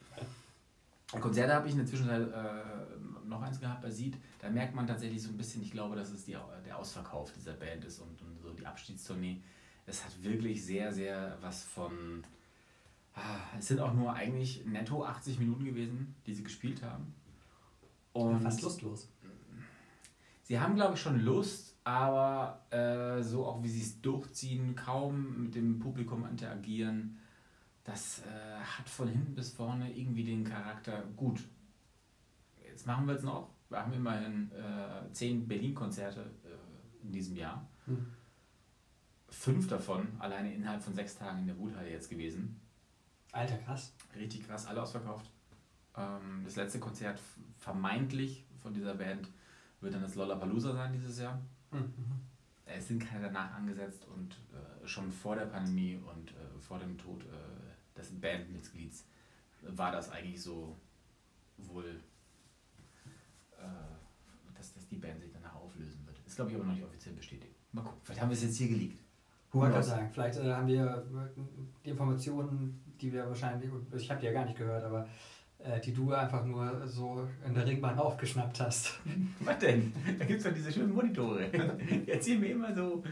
[1.20, 4.16] Konzerte habe ich in der Zwischenzeit äh, noch eins gehabt bei Seed.
[4.40, 7.52] Da merkt man tatsächlich so ein bisschen, ich glaube, dass es die, der Ausverkauf dieser
[7.52, 9.40] Band ist und, und so die Abschiedstournee.
[9.86, 12.24] Es hat wirklich sehr, sehr was von.
[13.14, 17.14] Ah, es sind auch nur eigentlich netto 80 Minuten gewesen, die sie gespielt haben.
[18.12, 19.08] Und Fast lustlos.
[20.42, 25.44] Sie haben, glaube ich, schon Lust, aber äh, so auch wie sie es durchziehen, kaum
[25.44, 27.16] mit dem Publikum interagieren,
[27.84, 31.44] das äh, hat von hinten bis vorne irgendwie den Charakter gut.
[32.60, 33.50] Jetzt machen wir es noch.
[33.68, 37.64] Wir haben immerhin äh, zehn Berlin-Konzerte äh, in diesem Jahr.
[37.84, 38.04] Hm.
[39.28, 42.60] Fünf davon alleine innerhalb von sechs Tagen in der Wuthalle jetzt gewesen.
[43.30, 43.94] Alter, krass.
[44.16, 45.30] Richtig krass, alle ausverkauft.
[45.96, 47.20] Ähm, das letzte Konzert
[47.58, 49.30] vermeintlich von dieser Band
[49.80, 51.40] wird dann das Lollapalooza sein dieses Jahr.
[51.72, 52.20] Mhm.
[52.64, 56.98] Es sind keine danach angesetzt und äh, schon vor der Pandemie und äh, vor dem
[56.98, 59.06] Tod äh, des Bandmitglieds
[59.62, 60.76] war das eigentlich so
[61.58, 62.00] wohl,
[63.58, 66.18] äh, dass, dass die Band sich danach auflösen wird.
[66.26, 67.54] Ist glaube ich aber noch nicht offiziell bestätigt.
[67.72, 68.98] Mal gucken, vielleicht haben wir es jetzt hier geleakt.
[69.52, 71.40] Wollte gerade sagen, vielleicht äh, haben wir äh,
[71.84, 75.08] die Informationen, die wir wahrscheinlich, ich habe die ja gar nicht gehört, aber
[75.84, 79.00] die du einfach nur so in der Ringbahn aufgeschnappt hast.
[79.40, 79.92] Was denn?
[80.18, 81.48] Da gibt es doch diese schönen Monitore.
[82.06, 83.02] Die erzählen mir immer so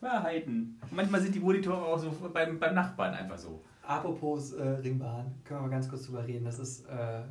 [0.00, 0.78] Wahrheiten.
[0.90, 3.62] Manchmal sind die Monitore auch so beim, beim Nachbarn einfach so.
[3.82, 6.44] Apropos äh, Ringbahn, können wir mal ganz kurz drüber reden.
[6.44, 7.22] Das ist, äh,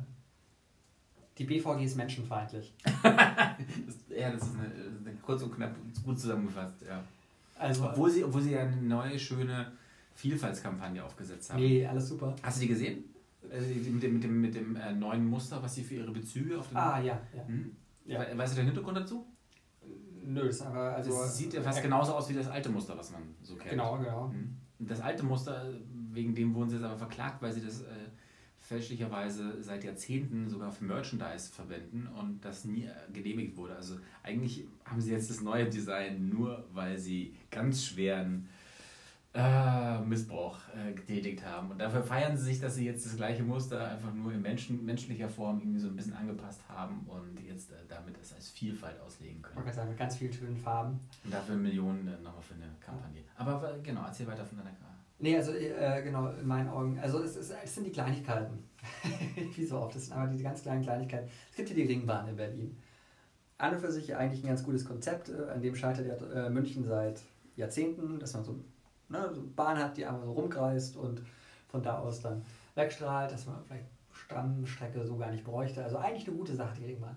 [1.38, 2.74] die BVG ist menschenfeindlich.
[3.86, 4.64] Das, ja, das ist eine,
[5.10, 5.74] eine kurz und knapp
[6.04, 7.02] gut zusammengefasst, ja.
[7.58, 9.72] Also, Obwohl sie, obwohl sie ja eine neue, schöne
[10.14, 11.60] Vielfaltskampagne aufgesetzt haben.
[11.60, 12.34] nee, alles super.
[12.42, 13.04] Hast du die gesehen?
[13.52, 16.58] Also mit dem, mit dem, mit dem äh, neuen Muster, was sie für ihre Bezüge
[16.58, 16.76] auf dem.
[16.76, 17.46] Ah, ja, ja.
[17.46, 17.76] Hm?
[18.06, 18.20] ja.
[18.20, 19.26] We- Weißt du den Hintergrund dazu?
[20.24, 21.10] Nö, ist aber, also.
[21.10, 23.70] das sieht ja fast genauso aus wie das alte Muster, was man so kennt.
[23.70, 24.30] Genau, genau.
[24.30, 24.56] Hm.
[24.80, 25.72] Das alte Muster,
[26.12, 27.86] wegen dem wurden sie jetzt aber verklagt, weil sie das äh,
[28.58, 33.76] fälschlicherweise seit Jahrzehnten sogar für Merchandise verwenden und das nie äh, genehmigt wurde.
[33.76, 38.48] Also eigentlich haben sie jetzt das neue Design nur, weil sie ganz schweren
[39.36, 41.70] äh, Missbrauch äh, getätigt haben.
[41.70, 44.84] Und dafür feiern sie sich, dass sie jetzt das gleiche Muster einfach nur in Menschen,
[44.84, 48.98] menschlicher Form irgendwie so ein bisschen angepasst haben und jetzt äh, damit es als Vielfalt
[49.00, 49.56] auslegen Ich können.
[49.56, 51.00] wollte gerade sagen, mit ganz vielen schönen Farben.
[51.24, 53.22] Und dafür Millionen äh, nochmal für eine Kampagne.
[53.36, 54.84] Aber genau, erzähl weiter von deiner Karte.
[55.18, 55.52] Nee, also
[56.04, 58.64] genau, in meinen Augen, also es, ist, es sind die Kleinigkeiten.
[59.56, 61.30] Wie so oft, das sind aber die ganz kleinen Kleinigkeiten.
[61.50, 62.76] Es gibt hier die Ringbahn in Berlin.
[63.56, 67.22] An und für sich eigentlich ein ganz gutes Konzept, an dem scheitert ja München seit
[67.56, 68.60] Jahrzehnten, dass man so,
[69.08, 71.22] ne, so eine Bahn hat, die einmal so rumkreist und
[71.68, 72.42] von da aus dann
[72.74, 75.82] wegstrahlt, dass man vielleicht Stammstrecke so gar nicht bräuchte.
[75.84, 77.16] Also eigentlich eine gute Sache, die Ringbahn.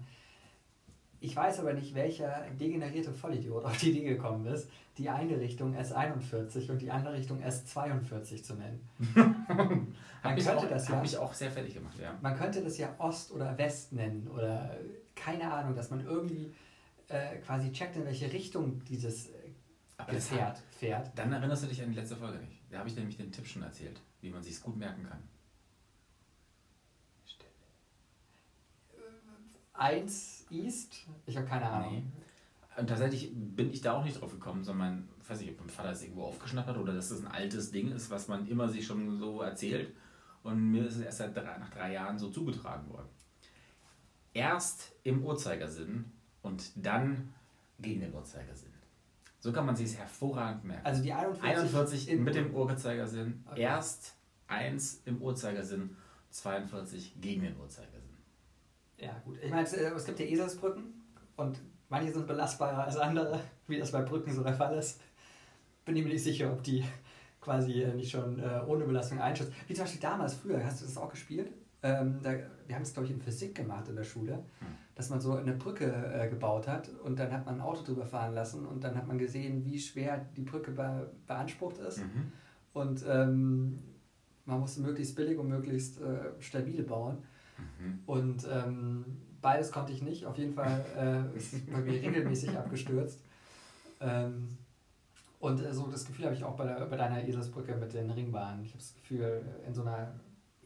[1.21, 5.75] Ich weiß aber nicht, welcher degenerierte Vollidiot auf die Idee gekommen ist, die eine Richtung
[5.75, 8.87] S41 und die andere Richtung S42 zu nennen.
[10.23, 12.17] Man könnte auch, das ja- mich auch sehr fertig gemacht, ja.
[12.21, 14.77] Man könnte das ja Ost oder West nennen oder
[15.15, 16.53] keine Ahnung, dass man irgendwie
[17.09, 19.29] äh, quasi checkt, in welche Richtung dieses
[19.99, 21.11] Aber das Gefährt fährt.
[21.17, 22.61] Dann erinnerst du dich an die letzte Folge nicht.
[22.71, 25.21] Da habe ich nämlich den Tipp schon erzählt, wie man sich gut merken kann.
[29.73, 31.93] Eins East, ich habe keine Ahnung.
[31.93, 32.81] Nee.
[32.81, 35.69] Und tatsächlich bin ich da auch nicht drauf gekommen, sondern ich weiß nicht, ob mein
[35.69, 38.69] Vater es irgendwo aufgeschnappt hat oder dass das ein altes Ding ist, was man immer
[38.69, 39.93] sich schon so erzählt.
[40.43, 43.09] Und mir ist es erst seit drei, nach drei Jahren so zugetragen worden.
[44.33, 46.05] Erst im Uhrzeigersinn
[46.41, 47.33] und dann
[47.79, 48.78] gegen den Uhrzeigersinn.
[49.39, 50.85] So kann man sich es hervorragend merken.
[50.85, 53.61] Also die 41, 41 in- mit dem Uhrzeigersinn, Okay.
[53.61, 54.15] erst
[54.47, 55.95] 1 im Uhrzeigersinn,
[56.29, 57.99] 42 gegen den Uhrzeigersinn.
[58.97, 59.37] Ja, gut.
[59.41, 60.93] Ich meine, es, äh, es gibt ja Eselsbrücken
[61.37, 64.99] und manche sind belastbarer als andere, wie das bei Brücken so der Fall ist.
[65.85, 66.83] Bin ich mir nicht sicher, ob die
[67.39, 69.53] quasi äh, nicht schon äh, ohne Belastung einschätzen.
[69.67, 71.51] Wie zum Beispiel damals, früher, hast du das auch gespielt?
[71.81, 72.31] Ähm, da,
[72.67, 74.67] wir haben es, glaube ich, in Physik gemacht in der Schule, Hm.
[74.99, 78.05] Dass man so eine Brücke äh, gebaut hat und dann hat man ein Auto drüber
[78.05, 81.99] fahren lassen und dann hat man gesehen, wie schwer die Brücke be beansprucht ist.
[81.99, 82.33] Mhm.
[82.73, 83.79] Und ähm,
[84.43, 87.19] man musste möglichst billig und möglichst äh, stabil bauen.
[87.79, 87.99] Mhm.
[88.07, 89.05] Und ähm,
[89.41, 90.25] beides konnte ich nicht.
[90.25, 93.21] Auf jeden Fall äh, ist bei mir regelmäßig abgestürzt.
[94.01, 94.49] Ähm,
[95.39, 98.11] und äh, so das Gefühl habe ich auch bei, der, bei deiner Eselsbrücke mit den
[98.11, 98.65] Ringbahnen.
[98.65, 100.11] Ich habe das Gefühl, in so einer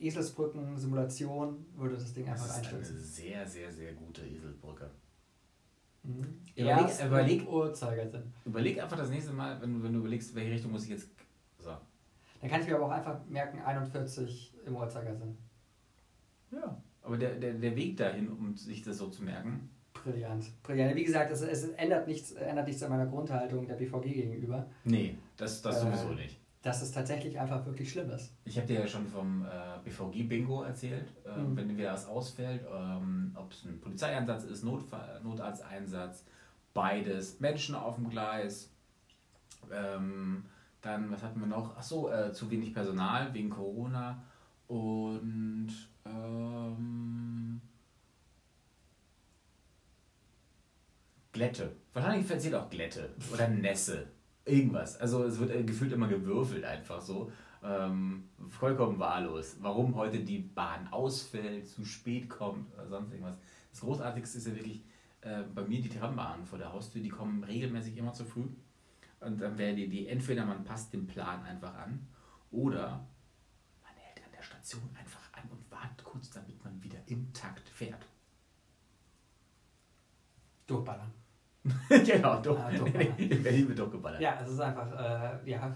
[0.03, 2.95] Eselsbrücken-Simulation würde das Ding einfach einstürzen.
[2.97, 4.89] Das ist eine sehr, sehr, sehr gute Eselsbrücke.
[6.03, 6.41] Mhm.
[6.55, 8.23] Überleg, Erst überleg, Uhrzeigersinn.
[8.45, 11.09] überleg einfach das nächste Mal, wenn du, wenn du überlegst, welche Richtung muss ich jetzt.
[11.59, 11.71] So.
[12.41, 15.37] Dann kann ich mir aber auch einfach merken, 41 im Uhrzeigersinn.
[16.51, 16.77] Ja.
[17.01, 20.45] Aber der, der, der Weg dahin, um sich das so zu merken, Brillant.
[20.63, 20.95] Brillant.
[20.95, 25.15] Wie gesagt, es, es ändert, nichts, ändert nichts an meiner Grundhaltung der BVG gegenüber, nee,
[25.37, 26.37] das, das Äh, sowieso nicht.
[26.63, 28.33] Dass es tatsächlich einfach wirklich schlimm ist.
[28.45, 29.49] Ich habe dir ja schon vom äh,
[29.83, 31.11] BVG-Bingo erzählt.
[31.25, 31.57] Ähm, Mhm.
[31.57, 36.23] Wenn wieder was ausfällt, ähm, ob es ein Polizeieinsatz ist, Notfall, Notarzteinsatz,
[36.73, 38.69] beides, Menschen auf dem Gleis.
[39.71, 40.45] Ähm,
[40.81, 41.75] dann, was hatten wir noch?
[41.75, 44.23] Achso, äh, zu wenig Personal wegen Corona.
[44.67, 45.73] Und
[46.05, 47.61] ähm,
[51.33, 51.75] Glätte.
[51.91, 54.07] Wahrscheinlich erzählt auch Glätte oder Nässe.
[54.45, 54.97] Irgendwas.
[54.97, 57.31] Also es wird äh, gefühlt immer gewürfelt einfach so.
[57.63, 59.55] Ähm, vollkommen wahllos.
[59.61, 63.37] Warum heute die Bahn ausfällt, zu spät kommt oder sonst irgendwas.
[63.71, 64.83] Das Großartigste ist ja wirklich
[65.21, 68.47] äh, bei mir die Trambahnen vor der Haustür, die kommen regelmäßig immer zu früh.
[69.21, 72.05] Und dann wäre die, die, entweder man passt den Plan einfach an
[72.51, 73.07] oder
[73.81, 77.69] man hält an der Station einfach an und wartet kurz, damit man wieder im Takt
[77.69, 78.05] fährt.
[80.67, 81.22] Durchballern.
[81.89, 82.59] genau, doch.
[82.59, 83.17] Ah, durchballern.
[83.17, 84.19] In Berlin wird durchgeballert.
[84.21, 85.75] Ja, es ist einfach äh, ja,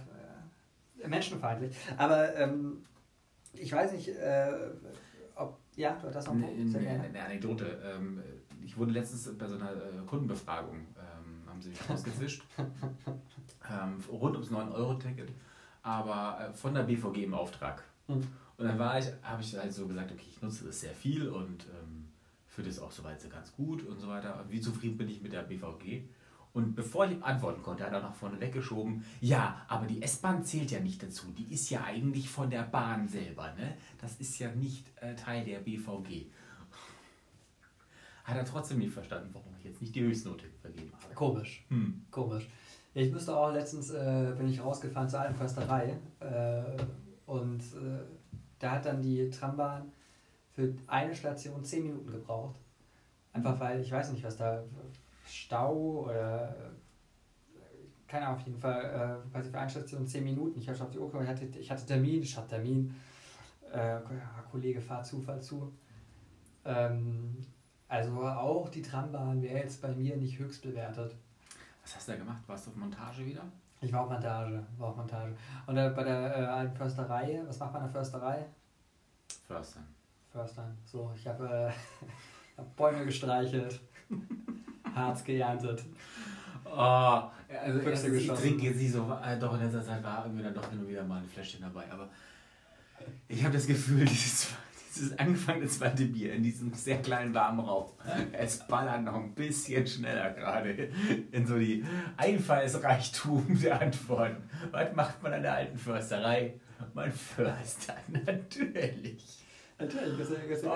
[1.02, 1.76] äh, menschenfeindlich.
[1.97, 2.84] Aber ähm,
[3.54, 4.52] ich weiß nicht, äh,
[5.36, 5.58] ob.
[5.76, 6.69] Ja, du hast noch einen Punkt.
[6.69, 7.04] Sehr Eine, gerne.
[7.06, 7.65] eine Anekdote.
[7.84, 8.21] Ähm,
[8.65, 12.43] Ich wurde letztens bei so einer äh, Kundenbefragung, ähm, haben sie mich rausgefischt,
[13.69, 15.30] ähm, rund ums 9-Euro-Ticket,
[15.84, 17.84] aber äh, von der BVG im Auftrag.
[18.08, 18.15] Hm.
[18.58, 21.30] Und dann war ich, habe ich halt so gesagt, okay, ich nutze das sehr viel
[21.30, 21.65] und
[22.58, 24.43] finde es auch soweit so ganz gut und so weiter.
[24.50, 26.02] Wie zufrieden bin ich mit der BVG?
[26.54, 30.72] Und bevor ich antworten konnte, hat er noch vorne weggeschoben, ja, aber die S-Bahn zählt
[30.72, 31.28] ja nicht dazu.
[31.38, 33.78] Die ist ja eigentlich von der Bahn selber, ne?
[34.02, 36.26] Das ist ja nicht äh, Teil der BVG.
[38.24, 41.13] Hat er trotzdem nicht verstanden, warum ich jetzt nicht die Höchstnote vergeben habe.
[41.13, 42.02] Komisch, Hm.
[42.10, 42.48] komisch.
[42.96, 46.63] Ja, ich musste auch letztens, äh, bin ich rausgefahren zur alten Försterei äh,
[47.28, 48.00] und äh,
[48.58, 49.91] da hat dann die Trambahn
[50.58, 52.56] für eine Station 10 Minuten gebraucht.
[53.32, 54.63] Einfach weil, ich weiß nicht, was da,
[55.28, 56.56] Stau oder,
[58.08, 60.60] keine Ahnung, auf jeden Fall, äh, quasi für eine Station 10 Minuten.
[60.60, 62.96] Ich habe schon auf die Uhr geguckt, ich hatte, ich hatte Termin, ich hatte Termin,
[63.72, 64.00] äh,
[64.50, 65.72] Kollege, fahr zu, fahr zu.
[66.65, 67.38] Ähm,
[67.88, 71.13] also auch die Trambahn wäre jetzt bei mir nicht höchst bewertet.
[71.84, 72.41] Was hast du da gemacht?
[72.48, 73.43] Warst du auf Montage wieder?
[73.80, 75.36] Ich war auf Montage, war auf Montage.
[75.67, 78.46] Und äh, bei der äh, alten Försterei, was macht man in der Försterei?
[79.46, 79.97] Förstern.
[80.38, 80.78] Förstern.
[80.86, 83.80] So, ich habe äh, hab Bäume gestreichelt,
[84.95, 85.84] Harz geerntet.
[86.65, 90.43] Oh, also Füchse ich trinke jetzt nicht so, äh, doch in letzter Zeit war irgendwie
[90.43, 92.10] dann doch und wieder mal ein Fläschchen dabei, aber
[93.28, 94.50] ich habe das Gefühl, dieses,
[94.93, 97.89] dieses angefangene zweite Bier in diesem sehr kleinen warmen Raum,
[98.32, 100.91] es ballert noch ein bisschen schneller gerade
[101.32, 101.84] in so die
[102.17, 104.47] Einfallsreichtum der Antworten.
[104.69, 106.60] Was macht man an der alten Försterei?
[106.93, 109.47] Man förstert, natürlich.
[109.80, 110.70] Natürlich, das, ist- Oh,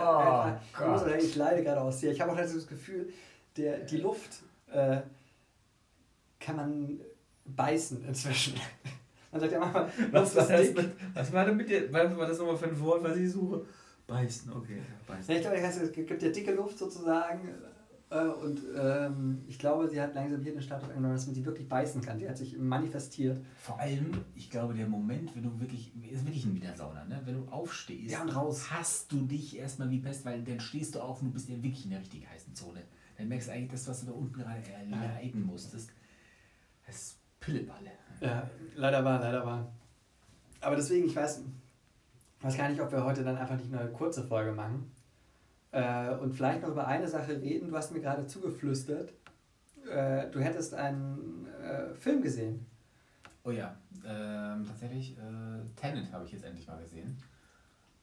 [0.78, 1.00] Gott.
[1.00, 2.12] sagen, ich leide gerade aus dir.
[2.12, 3.12] Ich habe auch das Gefühl,
[3.58, 5.02] der, die Luft äh,
[6.40, 7.00] kann man
[7.46, 8.56] beißen inzwischen.
[9.32, 10.76] Man sagt ja manchmal, Was das dick.
[10.76, 11.92] mit, was war denn mit dir?
[11.94, 13.66] Was war das nochmal für ein Wort, was ich suche?
[14.06, 14.82] Beißen, okay.
[15.08, 15.30] Beißen.
[15.34, 17.48] Ja, ich glaube, heißt, es gibt ja dicke Luft sozusagen.
[18.12, 21.46] Äh, und ähm, ich glaube, sie hat langsam hier den Status angenommen, dass man sie
[21.46, 22.20] wirklich beißen kann.
[22.20, 23.40] Die hat sich manifestiert.
[23.58, 27.22] Vor allem, ich glaube, der Moment, wenn du wirklich, ist wirklich ein Wiedersauner, ne?
[27.24, 28.70] wenn du aufstehst, Ja, und raus.
[28.70, 31.56] hast du dich erstmal wie Pest, weil dann stehst du auf und du bist ja
[31.56, 32.82] wirklich in der richtig heißen Zone.
[33.18, 35.92] Dann merkst du eigentlich das, was du da unten gerade erleiden musstest.
[36.86, 37.92] Das ist Pilleballe.
[38.20, 39.72] Ja, leider war, leider war.
[40.60, 41.44] Aber deswegen, ich weiß,
[42.42, 44.92] weiß gar nicht, ob wir heute dann einfach nicht nur eine kurze Folge machen.
[45.72, 47.70] Äh, und vielleicht noch über eine Sache reden.
[47.70, 49.14] Du hast mir gerade zugeflüstert,
[49.90, 52.66] äh, du hättest einen äh, Film gesehen.
[53.44, 57.18] Oh ja, ähm, tatsächlich, äh, Tenet habe ich jetzt endlich mal gesehen.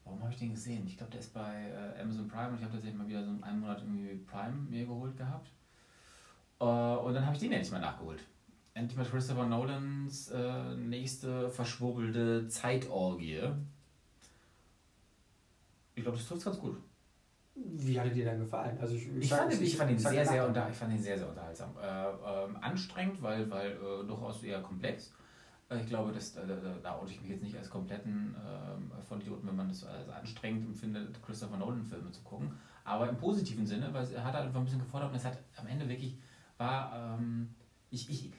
[0.05, 0.87] Warum habe ich den gesehen?
[0.87, 3.31] Ich glaube, der ist bei äh, Amazon Prime und ich habe tatsächlich mal wieder so
[3.43, 5.51] einen Monat irgendwie Prime mir geholt gehabt.
[6.61, 8.21] Äh, und dann habe ich den endlich mal nachgeholt.
[8.73, 10.33] Endlich mal Christopher Nolans
[10.77, 13.43] nächste verschwurbelte Zeitorgie.
[15.97, 16.77] Ich glaube, das trifft ganz gut.
[17.61, 18.79] Wie hat er dir denn gefallen?
[18.81, 21.19] Also ich, Ich fand, ihn- ich fand ihn sehr, sehr, unter, ich fand ihn sehr,
[21.19, 21.71] sehr unterhaltsam.
[21.83, 25.13] Äh, ähm, anstrengend, weil, weil äh, durchaus eher komplex.
[25.69, 28.91] Äh, Ich glaube, dass, äh, da, da oute ich mich jetzt nicht als kompletten ähm,
[29.09, 32.53] Vollidioten, wenn man das als anstrengend empfindet, Christopher Nolan-Filme zu gucken.
[32.85, 35.39] Aber im positiven Sinne, weil er hat halt einfach ein bisschen gefordert und es hat
[35.57, 36.17] am Ende wirklich,
[36.59, 37.55] war, ähm,
[37.91, 38.31] ich, ich,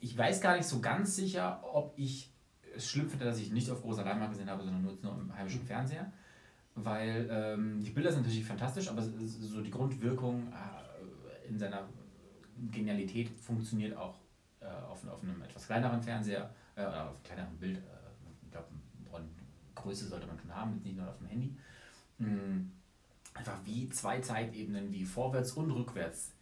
[0.00, 2.30] ich weiß gar nicht so ganz sicher, ob ich
[2.76, 5.34] es schlimm finde, dass ich nicht auf großer Leinwand gesehen habe, sondern nur, nur im
[5.34, 6.12] heimischen Fernseher.
[6.84, 11.88] Weil ähm, die Bilder sind natürlich fantastisch, aber so die Grundwirkung äh, in seiner
[12.70, 14.16] Genialität funktioniert auch
[14.60, 17.78] äh, auf, auf einem etwas kleineren Fernseher, äh, auf einem kleineren Bild.
[17.78, 17.80] Äh,
[18.44, 18.66] ich glaube,
[19.74, 21.56] Größe sollte man schon haben, nicht nur auf dem Handy.
[22.18, 22.72] Mhm.
[23.34, 26.32] Einfach wie zwei Zeitebenen, wie vorwärts und rückwärts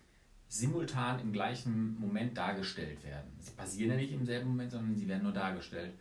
[0.48, 3.30] simultan im gleichen Moment dargestellt werden.
[3.38, 5.92] Sie passieren ja nicht im selben Moment, sondern sie werden nur dargestellt.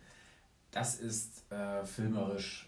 [0.70, 2.65] Das ist äh, filmerisch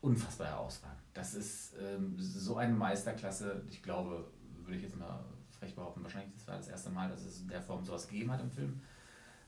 [0.00, 1.00] unfassbar herausragend.
[1.14, 3.64] Das ist ähm, so eine Meisterklasse.
[3.70, 4.30] Ich glaube,
[4.62, 5.24] würde ich jetzt mal
[5.58, 8.30] frech behaupten, wahrscheinlich das war das erste Mal, dass es in der Form sowas gegeben
[8.30, 8.80] hat im Film.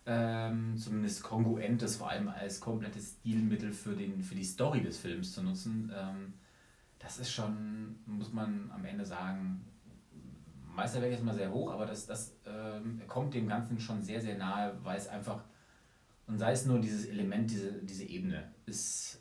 [0.06, 5.34] Ähm, zumindest kongruentes, vor allem als komplettes Stilmittel für, den, für die Story des Films
[5.34, 5.92] zu nutzen.
[5.94, 6.34] Ähm,
[6.98, 9.64] das ist schon, muss man am Ende sagen,
[10.74, 14.38] Meisterwerk ist mal sehr hoch, aber das, das ähm, kommt dem Ganzen schon sehr, sehr
[14.38, 15.44] nahe, weil es einfach,
[16.26, 19.20] und sei es nur dieses Element, diese, diese Ebene, ist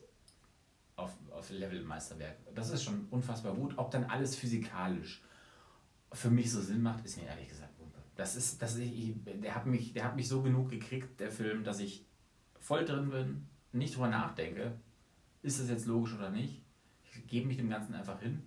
[0.97, 2.35] auf, auf Level Meisterwerk.
[2.53, 3.77] Das ist schon unfassbar gut.
[3.77, 5.23] Ob dann alles physikalisch
[6.11, 7.99] für mich so Sinn macht, ist mir ehrlich gesagt Wumpe.
[8.15, 11.63] Das ist, das ich, der, hat mich, der hat mich so genug gekriegt, der Film,
[11.63, 12.05] dass ich
[12.59, 14.73] voll drin bin, nicht drüber nachdenke,
[15.41, 16.61] ist das jetzt logisch oder nicht.
[17.03, 18.43] Ich gebe mich dem Ganzen einfach hin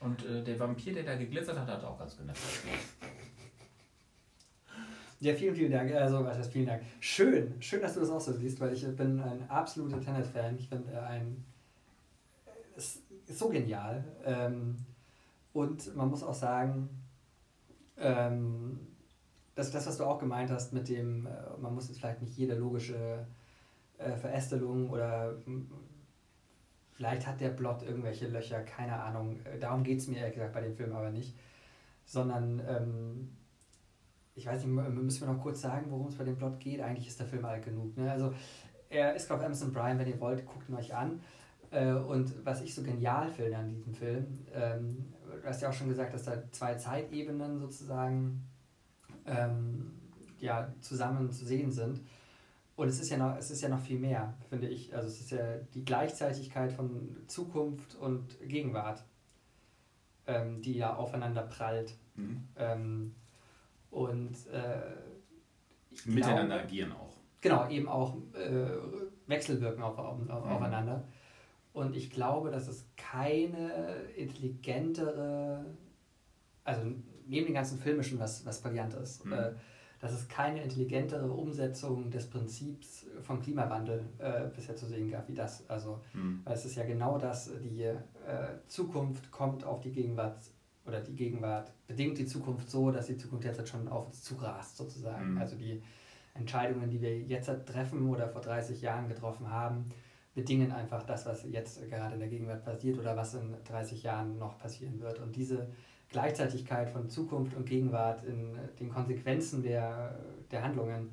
[0.00, 2.32] und äh, der Vampir, der da geglitzert hat, hat auch ganz genau.
[5.20, 5.92] Ja, vielen, vielen Dank.
[5.92, 6.82] Also, was heißt vielen Dank?
[7.00, 10.56] Schön, schön, dass du das auch so siehst, weil ich bin ein absoluter Tenet-Fan.
[10.58, 11.44] Ich finde ein.
[12.76, 14.04] Es ist so genial.
[14.24, 14.76] Ähm,
[15.54, 16.90] und man muss auch sagen,
[17.96, 18.78] ähm,
[19.54, 22.36] das, das, was du auch gemeint hast mit dem, äh, man muss jetzt vielleicht nicht
[22.36, 23.26] jede logische
[23.96, 25.34] äh, Verästelung oder
[26.96, 29.38] Vielleicht hat der Plot irgendwelche Löcher, keine Ahnung.
[29.44, 31.36] Äh, darum geht es mir ehrlich gesagt bei dem Film aber nicht.
[32.06, 33.36] Sondern, ähm,
[34.36, 36.80] ich weiß nicht, müssen wir noch kurz sagen, worum es bei dem Plot geht?
[36.80, 37.96] Eigentlich ist der Film alt genug.
[37.96, 38.10] Ne?
[38.10, 38.34] Also,
[38.90, 41.20] er ist auf Amazon Prime, wenn ihr wollt, guckt ihn euch an.
[41.70, 45.06] Äh, und was ich so genial finde an diesem Film, ähm,
[45.42, 48.46] du hast ja auch schon gesagt, dass da zwei Zeitebenen sozusagen
[49.24, 49.92] ähm,
[50.38, 52.02] ja, zusammen zu sehen sind.
[52.76, 54.94] Und es ist ja noch, es ist ja noch viel mehr, finde ich.
[54.94, 59.02] Also es ist ja die Gleichzeitigkeit von Zukunft und Gegenwart,
[60.26, 61.96] ähm, die ja aufeinander prallt.
[62.16, 62.48] Mhm.
[62.56, 63.14] Ähm,
[63.90, 64.80] und äh,
[66.04, 67.16] miteinander glaube, agieren auch.
[67.40, 68.66] Genau, eben auch äh,
[69.26, 70.30] wechselwirken auf, auf, mhm.
[70.30, 71.04] aufeinander.
[71.72, 73.70] Und ich glaube, dass es keine
[74.16, 75.64] intelligentere,
[76.64, 76.82] also
[77.26, 79.32] neben den ganzen Filmischen, was, was brillant ist, mhm.
[79.32, 79.52] äh,
[80.00, 85.34] dass es keine intelligentere Umsetzung des Prinzips von Klimawandel äh, bisher zu sehen gab wie
[85.34, 85.68] das.
[85.68, 86.40] Also, mhm.
[86.44, 87.96] weil es ist ja genau das, die äh,
[88.68, 90.38] Zukunft kommt auf die Gegenwart
[90.86, 94.76] oder die Gegenwart bedingt die Zukunft so, dass die Zukunft jetzt schon auf uns zurast
[94.76, 95.32] sozusagen.
[95.32, 95.38] Mhm.
[95.38, 95.82] Also die
[96.34, 99.86] Entscheidungen, die wir jetzt treffen oder vor 30 Jahren getroffen haben,
[100.34, 104.38] bedingen einfach das, was jetzt gerade in der Gegenwart passiert oder was in 30 Jahren
[104.38, 105.18] noch passieren wird.
[105.18, 105.68] Und diese
[106.10, 110.18] Gleichzeitigkeit von Zukunft und Gegenwart in den Konsequenzen der,
[110.50, 111.08] der Handlungen,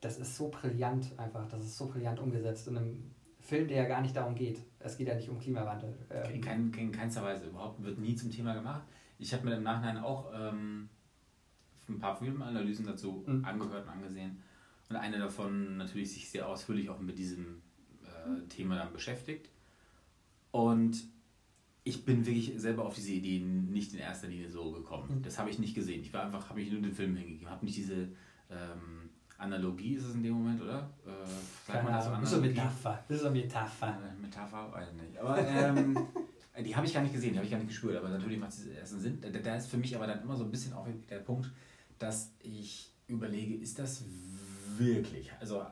[0.00, 3.10] das ist so brillant einfach, das ist so brillant umgesetzt in einem
[3.40, 4.60] Film, der ja gar nicht darum geht.
[4.78, 5.94] Es geht ja nicht um Klimawandel.
[6.10, 8.82] Ähm, in, kein, in keinster Weise überhaupt, wird nie zum Thema gemacht.
[9.18, 10.88] Ich habe mir im Nachhinein auch ähm,
[11.88, 13.44] ein paar Filmanalysen dazu mhm.
[13.44, 14.42] angehört und angesehen.
[14.88, 17.62] Und eine davon natürlich sich sehr ausführlich auch mit diesem
[18.02, 19.50] äh, Thema dann beschäftigt.
[20.50, 21.04] Und
[21.84, 25.18] ich bin wirklich selber auf diese Idee nicht in erster Linie so gekommen.
[25.18, 25.22] Mhm.
[25.22, 26.02] Das habe ich nicht gesehen.
[26.02, 28.08] Ich war einfach, habe ich nur den Film hingegeben, habe nicht diese
[28.50, 29.09] ähm,
[29.40, 30.90] Analogie ist es in dem Moment, oder?
[31.06, 33.04] Äh, sagt man das so Das ist eine Metapher.
[33.08, 33.88] Das ist eine Metapher.
[33.88, 35.18] Äh, Metapher, weiß ich nicht.
[35.18, 36.06] Aber ähm,
[36.64, 37.96] die habe ich gar nicht gesehen, die habe ich gar nicht gespürt.
[37.96, 39.20] Aber natürlich macht es ersten Sinn.
[39.20, 41.50] Da, da ist für mich aber dann immer so ein bisschen auch der Punkt,
[41.98, 44.04] dass ich überlege, ist das
[44.76, 45.64] wirklich, also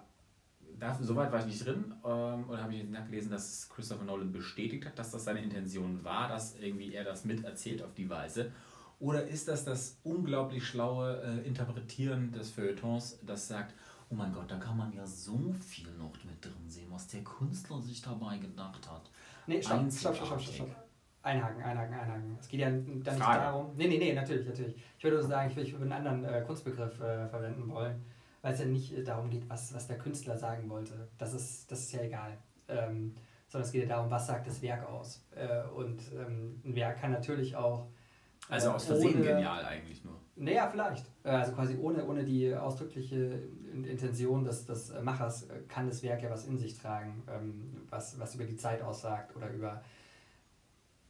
[0.79, 4.87] da, soweit war ich nicht drin, ähm, oder habe ich nachgelesen, dass Christopher Nolan bestätigt
[4.87, 8.53] hat, dass das seine Intention war, dass irgendwie er das miterzählt auf die Weise.
[9.01, 13.75] Oder ist das das unglaublich schlaue äh, Interpretieren des Feuilletons, das sagt,
[14.11, 17.23] oh mein Gott, da kann man ja so viel noch mit drin sehen, was der
[17.23, 19.11] Künstler sich dabei gedacht hat.
[19.47, 20.77] Nee, stopp, stopp, stopp, stopp, stopp.
[21.23, 22.37] Einhaken, einhaken, einhaken.
[22.41, 23.77] Es geht ja dann nicht darum.
[23.77, 24.77] Nee, nee, nee, natürlich, natürlich.
[24.97, 28.03] Ich würde sagen, ich würde, ich würde einen anderen äh, Kunstbegriff äh, verwenden wollen
[28.43, 31.09] weil es ja nicht darum geht, was, was der Künstler sagen wollte.
[31.19, 32.39] Das ist, das ist ja egal.
[32.69, 33.15] Ähm,
[33.49, 35.25] sondern es geht ja darum, was sagt das Werk aus.
[35.35, 37.89] Äh, und ähm, ein Werk kann natürlich auch.
[38.49, 40.15] Äh, also aus Versehen ohne, genial eigentlich nur.
[40.37, 41.07] Naja, vielleicht.
[41.25, 43.43] Äh, also quasi ohne, ohne die ausdrückliche
[43.73, 48.19] Intention des, des Machers äh, kann das Werk ja was in sich tragen, ähm, was,
[48.19, 49.83] was über die Zeit aussagt oder über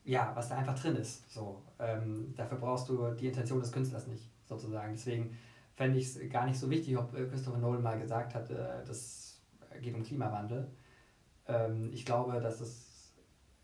[0.05, 1.31] ja, was da einfach drin ist.
[1.31, 4.93] So, ähm, dafür brauchst du die Intention des Künstlers nicht, sozusagen.
[4.95, 5.37] Deswegen
[5.75, 9.39] fände ich es gar nicht so wichtig, ob Christopher Nolan mal gesagt hat, äh, das
[9.83, 10.67] geht um Klimawandel.
[11.47, 12.88] Ähm, ich glaube, dass es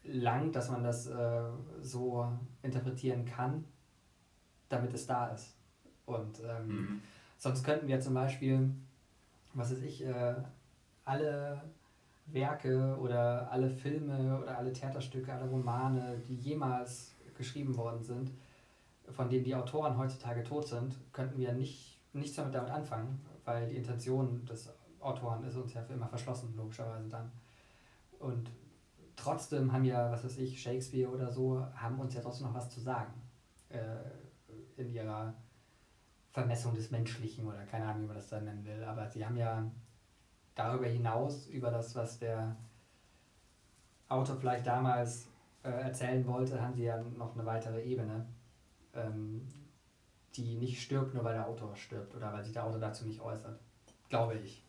[0.04, 1.42] lang, dass man das äh,
[1.80, 2.28] so
[2.62, 3.64] interpretieren kann,
[4.68, 5.56] damit es da ist.
[6.06, 7.02] Und ähm, mhm.
[7.38, 8.70] sonst könnten wir zum Beispiel,
[9.54, 10.34] was weiß ich, äh,
[11.04, 11.62] alle
[12.26, 18.30] Werke oder alle Filme oder alle Theaterstücke, alle Romane, die jemals geschrieben worden sind,
[19.10, 23.68] von denen die Autoren heutzutage tot sind, könnten wir nicht, nichts damit, damit anfangen, weil
[23.68, 27.30] die Intention des Autoren ist uns ja für immer verschlossen, logischerweise dann.
[28.18, 28.50] Und
[29.16, 32.70] trotzdem haben ja, was weiß ich, Shakespeare oder so, haben uns ja trotzdem noch was
[32.70, 33.12] zu sagen.
[33.68, 33.78] Äh,
[34.76, 35.34] in ihrer
[36.30, 38.82] Vermessung des Menschlichen oder keine Ahnung, wie man das dann nennen will.
[38.84, 39.70] Aber sie haben ja
[40.54, 42.56] darüber hinaus, über das, was der
[44.08, 45.28] Autor vielleicht damals
[45.62, 48.26] äh, erzählen wollte, haben sie ja noch eine weitere Ebene,
[48.94, 49.46] ähm,
[50.34, 53.20] die nicht stirbt, nur weil der Autor stirbt oder weil sich der Autor dazu nicht
[53.20, 53.58] äußert.
[54.08, 54.64] Glaube ich.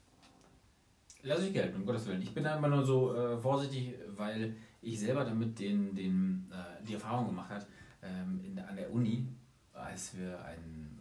[1.27, 2.21] Lass ich gelten, um Gottes Willen.
[2.21, 6.83] Ich bin da immer nur so äh, vorsichtig, weil ich selber damit den, den, äh,
[6.85, 7.65] die Erfahrung gemacht habe,
[8.03, 9.27] ähm, in, an der Uni,
[9.73, 10.91] als wir ein,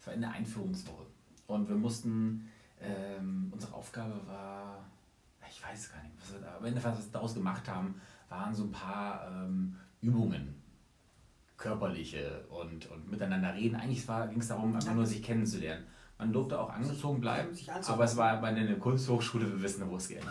[0.00, 1.06] es war in der Einführungswoche
[1.46, 2.48] und wir mussten
[2.80, 4.84] ähm, unsere Aufgabe war,
[5.48, 7.94] ich weiß gar nicht, was wir, am Ende, was wir daraus gemacht haben,
[8.28, 10.56] waren so ein paar ähm, Übungen,
[11.56, 13.76] körperliche und, und miteinander reden.
[13.76, 15.84] Eigentlich ging es darum, einfach nur sich kennenzulernen.
[16.18, 17.56] Man durfte auch angezogen bleiben,
[17.86, 20.22] aber es war bei einer Kunsthochschule, wir wissen, wo es geht.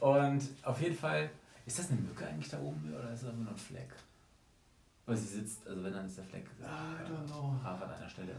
[0.00, 1.30] und auf jeden Fall,
[1.64, 3.94] ist das eine Mücke eigentlich da oben oder ist das nur ein Fleck?
[5.06, 7.54] Weil sie sitzt, also wenn dann ist der Fleck I don't know.
[7.64, 8.34] an einer Stelle.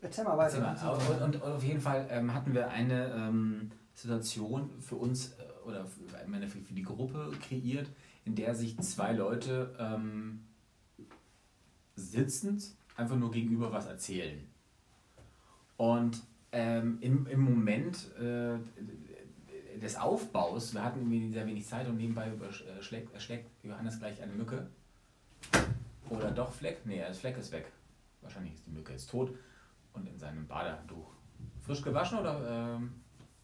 [0.00, 0.58] Erzähl mal weiter.
[0.58, 0.96] Erzähl mal.
[0.96, 5.66] Und, und, und, auf jeden Fall ähm, hatten wir eine ähm, Situation für uns äh,
[5.66, 7.88] oder für, für, die Gruppe kreiert,
[8.24, 10.44] in der sich zwei Leute ähm,
[11.96, 14.46] sitzend einfach nur gegenüber was erzählen.
[15.76, 16.22] Und
[16.52, 18.58] ähm, im, im Moment äh,
[19.78, 22.30] des Aufbaus, wir hatten irgendwie sehr wenig Zeit und nebenbei
[22.80, 24.68] schlägt, schlägt Johannes gleich eine Mücke.
[26.10, 26.86] Oder doch Fleck?
[26.86, 27.66] Nee, das Fleck ist weg.
[28.22, 29.36] Wahrscheinlich ist die Mücke jetzt tot
[29.92, 31.12] und in seinem Badehandtuch.
[31.62, 32.92] Frisch gewaschen oder ähm,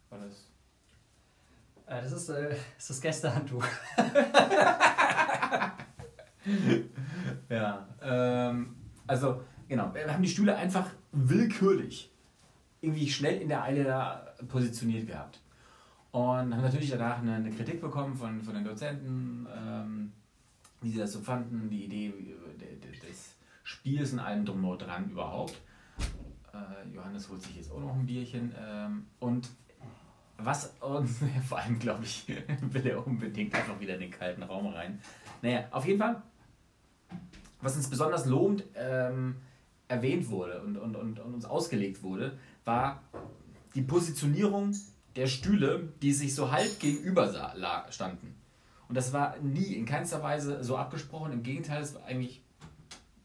[0.08, 0.48] war das?
[1.86, 3.64] Äh, das, ist, äh, ist das Gästehandtuch.
[7.48, 8.76] ja, ähm,
[9.10, 12.12] also genau, wir haben die Stühle einfach willkürlich
[12.80, 15.40] irgendwie schnell in der Eile da positioniert gehabt.
[16.12, 16.22] Und
[16.54, 20.12] haben natürlich danach eine, eine Kritik bekommen von, von den Dozenten, ähm,
[20.80, 22.12] wie sie das so fanden, die Idee
[23.02, 23.34] des
[23.64, 25.60] Spiels und allem drum und dran überhaupt.
[26.52, 28.54] Äh, Johannes holt sich jetzt auch noch ein Bierchen.
[28.58, 29.50] Ähm, und
[30.38, 32.26] was uns, vor allem glaube ich,
[32.60, 35.00] will er unbedingt einfach wieder in den kalten Raum rein.
[35.42, 36.22] Naja, auf jeden Fall,
[37.62, 39.36] was uns besonders lobend ähm,
[39.88, 43.02] erwähnt wurde und, und, und, und uns ausgelegt wurde, war
[43.74, 44.74] die Positionierung
[45.16, 47.32] der Stühle, die sich so halb gegenüber
[47.90, 48.34] standen.
[48.88, 51.32] Und das war nie in keinster Weise so abgesprochen.
[51.32, 52.42] Im Gegenteil, es war eigentlich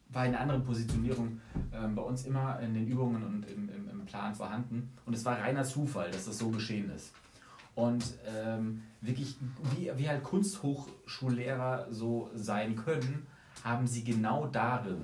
[0.09, 4.05] war eine andere Positionierung äh, bei uns immer in den Übungen und im, im, im,
[4.05, 4.91] Plan vorhanden.
[5.05, 7.11] Und es war reiner Zufall, dass das so geschehen ist.
[7.73, 9.35] Und ähm, wirklich,
[9.75, 13.25] wie, wie halt Kunsthochschullehrer so sein können,
[13.65, 15.01] haben sie genau darin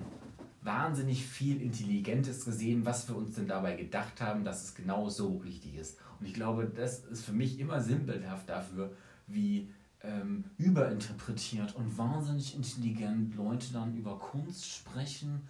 [0.61, 5.37] wahnsinnig viel Intelligentes gesehen, was wir uns denn dabei gedacht haben, dass es genau so
[5.37, 5.97] richtig ist.
[6.19, 8.93] Und ich glaube, das ist für mich immer sinnbildhaft dafür,
[9.25, 9.71] wie
[10.03, 15.47] ähm, überinterpretiert und wahnsinnig intelligent Leute dann über Kunst sprechen,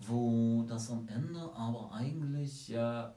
[0.00, 3.14] wo das am Ende aber eigentlich ja,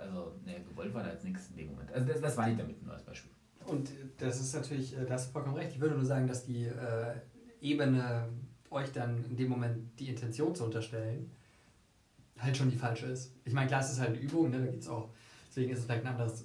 [0.00, 1.92] also, ne, gewollt war da jetzt nichts in dem Moment.
[1.92, 3.32] Also das, das war nicht damit nur als Beispiel.
[3.66, 5.72] Und das ist natürlich, äh, da hast du vollkommen recht.
[5.72, 7.14] Ich würde nur sagen, dass die äh,
[7.60, 8.28] Ebene,
[8.72, 11.30] euch dann in dem Moment die Intention zu unterstellen,
[12.38, 13.34] halt schon die falsche ist.
[13.44, 14.60] Ich meine, klar, es ist halt eine Übung, ne?
[14.60, 15.10] da geht's auch,
[15.48, 16.44] deswegen ist es vielleicht ein anderes,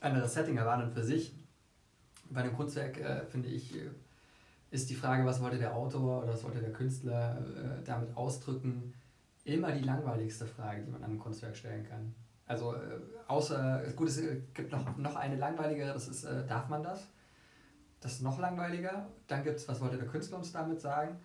[0.00, 1.34] anderes Setting, aber an und für sich
[2.30, 3.90] bei einem Kunstwerk, äh, finde ich, äh,
[4.70, 8.94] ist die Frage, was wollte der Autor oder was wollte der Künstler äh, damit ausdrücken,
[9.44, 12.14] immer die langweiligste Frage, die man an einem Kunstwerk stellen kann.
[12.46, 12.98] Also äh,
[13.28, 14.20] außer, gut, es
[14.54, 17.06] gibt noch, noch eine langweiligere, das ist, äh, darf man das?
[18.00, 19.06] Das ist noch langweiliger.
[19.26, 21.18] Dann gibt es, was wollte der Künstler uns damit sagen?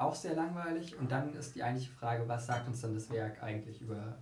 [0.00, 0.98] Auch sehr langweilig.
[0.98, 4.16] Und dann ist die eigentliche Frage, was sagt uns denn das Werk eigentlich über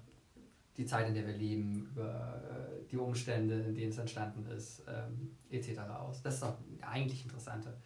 [0.76, 4.82] die Zeit, in der wir leben, über äh, die Umstände, in denen es entstanden ist,
[4.88, 5.78] ähm, etc.
[5.96, 6.20] aus.
[6.20, 7.76] Das ist auch eigentlich Interessante.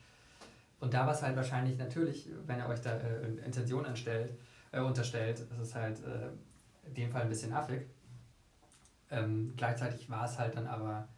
[0.80, 4.38] Und da war es halt wahrscheinlich natürlich, wenn ihr euch da äh, Intention anstellt,
[4.70, 6.30] äh, unterstellt, ist halt äh,
[6.86, 7.82] in dem Fall ein bisschen affig.
[9.10, 11.08] Ähm, gleichzeitig war es halt dann aber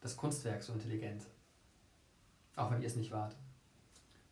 [0.00, 1.22] das Kunstwerk so intelligent.
[2.56, 3.36] Auch wenn ihr es nicht wart.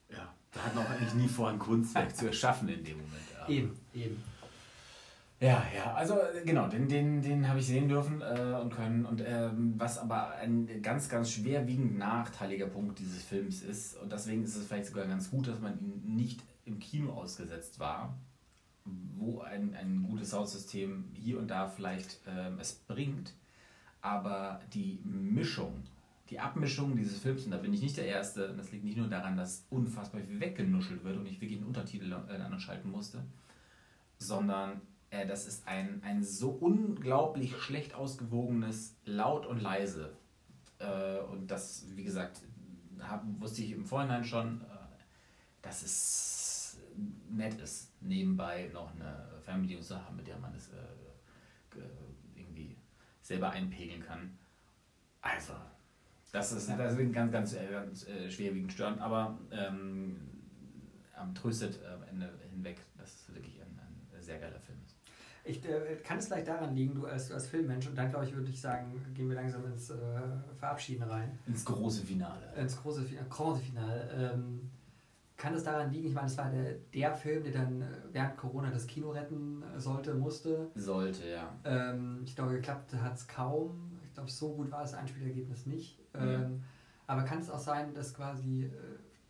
[0.09, 3.23] Ja, wir hatten auch eigentlich nie vor, ein Kunstwerk zu erschaffen in dem Moment.
[3.39, 3.53] haben.
[3.53, 4.23] Eben, eben.
[5.41, 9.05] Ja, ja, also äh, genau, den, den, den habe ich sehen dürfen äh, und können.
[9.05, 14.45] Und ähm, was aber ein ganz, ganz schwerwiegend nachteiliger Punkt dieses Films ist, und deswegen
[14.45, 18.17] ist es vielleicht sogar ganz gut, dass man ihn nicht im Kino ausgesetzt war,
[18.85, 23.35] wo ein, ein gutes Soundsystem hier und da vielleicht ähm, es bringt,
[24.01, 25.83] aber die Mischung,
[26.33, 28.97] die Abmischung dieses Films, und da bin ich nicht der Erste, und das liegt nicht
[28.97, 33.22] nur daran, dass unfassbar viel weggenuschelt wird und ich wirklich einen Untertitel äh, anschalten musste,
[34.16, 34.80] sondern
[35.11, 40.16] äh, das ist ein, ein so unglaublich schlecht ausgewogenes Laut und Leise.
[40.78, 42.41] Äh, und das, wie gesagt,
[42.99, 44.64] hab, wusste ich im Vorhinein schon, äh,
[45.61, 46.78] dass es
[47.28, 51.78] nett ist, nebenbei noch eine Fernbedienung zu haben, mit der man es äh,
[52.35, 52.74] irgendwie
[53.20, 54.39] selber einpegeln kann.
[55.20, 55.53] Also,
[56.33, 60.16] das ist, das ist ganz, ganz, äh, ganz äh, schwerwiegend störend, aber ähm,
[61.35, 64.97] tröstet am Ende hinweg, dass es wirklich ein, ein sehr geiler Film ist.
[65.45, 68.24] Ich äh, kann es vielleicht daran liegen, du als, du als Filmmensch, und dann glaube
[68.24, 69.97] ich, würde ich sagen, gehen wir langsam ins äh,
[70.59, 71.39] Verabschieden rein.
[71.47, 72.53] Ins große Finale.
[72.57, 74.33] Ins große, große Finale.
[74.35, 74.70] Ähm,
[75.37, 78.37] kann es daran liegen, ich meine, es war der, der Film, der dann äh, während
[78.37, 80.70] Corona das Kino retten äh, sollte, musste.
[80.76, 81.53] Sollte, ja.
[81.64, 83.91] Ähm, ich glaube, geklappt hat es kaum.
[84.13, 85.99] Ich glaube, so gut war das Einspielergebnis nicht.
[86.13, 86.51] Ähm, ja.
[87.07, 88.71] Aber kann es auch sein, dass quasi äh,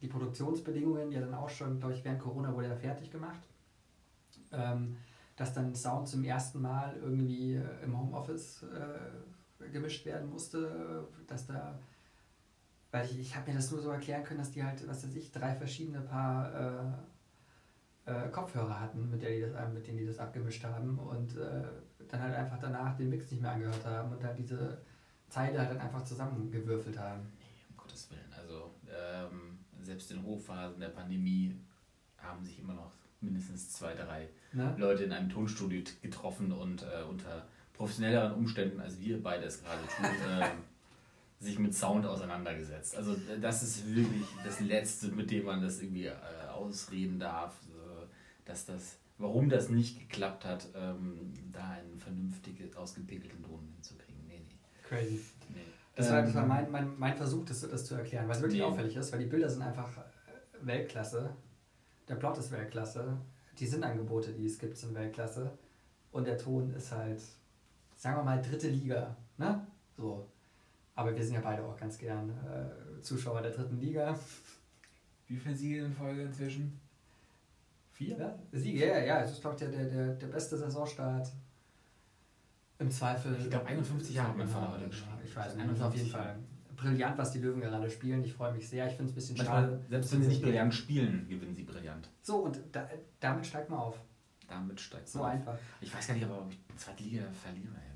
[0.01, 3.49] die Produktionsbedingungen ja dann auch schon, glaube ich, während Corona wurde ja fertig gemacht.
[4.51, 4.97] Ähm,
[5.37, 11.47] dass dann Sound zum ersten Mal irgendwie äh, im Homeoffice äh, gemischt werden musste, dass
[11.47, 11.79] da,
[12.91, 15.15] weil ich, ich habe mir das nur so erklären können, dass die halt, was weiß
[15.15, 16.53] ich, drei verschiedene Paar
[18.05, 21.37] äh, äh, Kopfhörer hatten, mit, der die das, mit denen die das abgemischt haben und
[21.37, 21.63] äh,
[22.13, 24.79] dann halt einfach danach den Mix nicht mehr angehört haben und halt diese
[25.29, 27.23] Zeile halt dann einfach zusammengewürfelt haben.
[27.39, 28.33] Nee, um Gottes Willen.
[28.39, 31.57] Also ähm, selbst in Hochphasen der Pandemie
[32.19, 34.75] haben sich immer noch mindestens zwei, drei Na?
[34.77, 39.81] Leute in einem Tonstudio getroffen und äh, unter professionelleren Umständen, als wir beide es gerade
[39.97, 40.05] tun,
[40.41, 40.51] äh,
[41.43, 42.95] sich mit Sound auseinandergesetzt.
[42.97, 46.15] Also das ist wirklich das Letzte, mit dem man das irgendwie äh,
[46.53, 47.55] ausreden darf,
[48.45, 54.27] dass das, warum das nicht geklappt hat, ähm, da einen vernünftig ausgepickelten Ton hinzukriegen.
[54.27, 54.57] Nee, nee.
[54.83, 55.21] Crazy.
[55.49, 55.61] Nee.
[55.95, 58.43] Das war, das war ähm, mein, mein, mein Versuch, das, das zu erklären, weil es
[58.43, 58.67] wirklich nee.
[58.67, 61.37] auffällig ist, weil die Bilder sind einfach äh, Weltklasse
[62.09, 63.17] der Plot ist Weltklasse,
[63.59, 65.57] die Sinnangebote, die es gibt, sind Weltklasse
[66.11, 67.23] und der Ton ist halt,
[67.97, 69.17] sagen wir mal, dritte Liga.
[69.39, 69.67] Ne?
[69.97, 70.29] So.
[70.95, 74.19] Aber wir sind ja beide auch ganz gern äh, Zuschauer der dritten Liga.
[75.27, 76.79] Wie viele Siege in Folge inzwischen?
[77.93, 78.19] Vier?
[78.19, 79.21] Ja, Siege, ja, ja.
[79.23, 81.31] Es ist, glaube ich, der, der, der beste Saisonstart.
[82.79, 83.37] Im Zweifel.
[83.39, 85.13] Ich glaube, 51 Jahre hat mein Vater heute geschrieben.
[85.25, 86.37] Ich weiß nicht, auf jeden Fall
[86.75, 88.25] brillant, was die Löwen gerade spielen.
[88.25, 88.87] Ich freue mich sehr.
[88.87, 89.85] Ich finde es ein bisschen Manchmal, schade.
[89.89, 92.09] Selbst wenn sie nicht brillant spielen, gewinnen sie brillant.
[92.23, 92.89] So, und da,
[93.21, 94.01] damit steigt man auf.
[94.49, 95.27] Damit steigt man so auf.
[95.27, 95.59] einfach.
[95.81, 97.92] Ich weiß gar nicht, ob ich zweite Liga verliere ja wieder.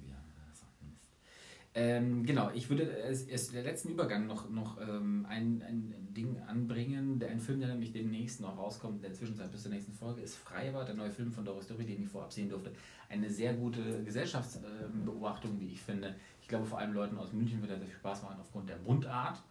[1.78, 7.18] Ähm, genau, ich würde es der letzten Übergang noch, noch ähm, ein, ein Ding anbringen.
[7.18, 10.22] Der, ein Film, der nämlich demnächst noch rauskommt, in der Zwischenzeit bis zur nächsten Folge,
[10.22, 12.72] ist Freibad, der neue Film von Doris Story, den ich vorab sehen durfte.
[13.10, 16.14] Eine sehr gute Gesellschaftsbeobachtung, wie ich finde.
[16.40, 18.78] Ich glaube, vor allem Leuten aus München wird er sehr viel Spaß machen aufgrund der
[18.78, 19.42] Mundart.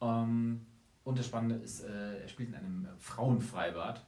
[0.00, 0.66] Ähm,
[1.04, 4.04] und das Spannende ist, äh, er spielt in einem Frauenfreibad.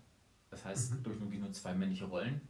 [0.51, 1.03] Das heißt, mhm.
[1.05, 2.41] durch wirklich nur zwei männliche Rollen.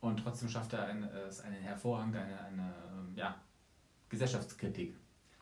[0.00, 2.72] Und trotzdem schafft er ein, äh, einen hervorragend eine, eine
[3.16, 3.34] ja,
[4.10, 4.94] Gesellschaftskritik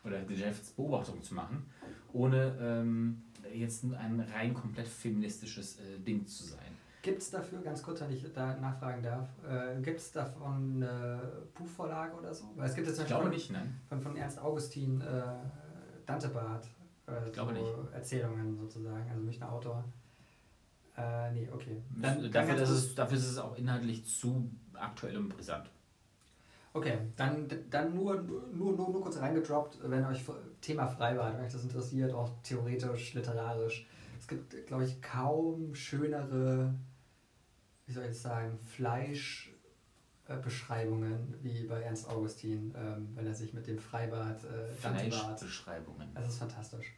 [0.03, 1.65] oder Gesellschaftsbeobachtung zu machen,
[2.13, 6.59] ohne ähm, jetzt ein rein komplett feministisches äh, Ding zu sein.
[7.01, 11.21] Gibt es dafür, ganz kurz, wenn ich da nachfragen darf, äh, gibt es davon eine
[11.53, 12.45] Buchvorlage oder so?
[12.55, 13.79] Weil es gibt jetzt ich glaube nicht, nein.
[13.87, 15.23] Von, von Ernst Augustin äh,
[16.05, 16.67] Dantebart.
[17.07, 17.93] Äh, ich glaube so nicht.
[17.93, 19.85] Erzählungen sozusagen, also Münchner Autor.
[20.97, 21.81] Äh, nee, okay.
[22.01, 25.69] Dann, dafür, ist es, dafür ist es auch inhaltlich zu aktuell und brisant.
[26.73, 30.23] Okay, dann, dann nur, nur, nur, nur kurz reingedroppt, wenn euch
[30.61, 33.87] Thema Freibad, wenn euch das interessiert, auch theoretisch, literarisch.
[34.19, 36.73] Es gibt, glaube ich, kaum schönere
[37.89, 43.79] wie soll ich sagen, Fleischbeschreibungen wie bei Ernst Augustin, ähm, wenn er sich mit dem
[43.79, 46.13] Freibad äh, Fleischbeschreibungen.
[46.13, 46.93] Das ist fantastisch.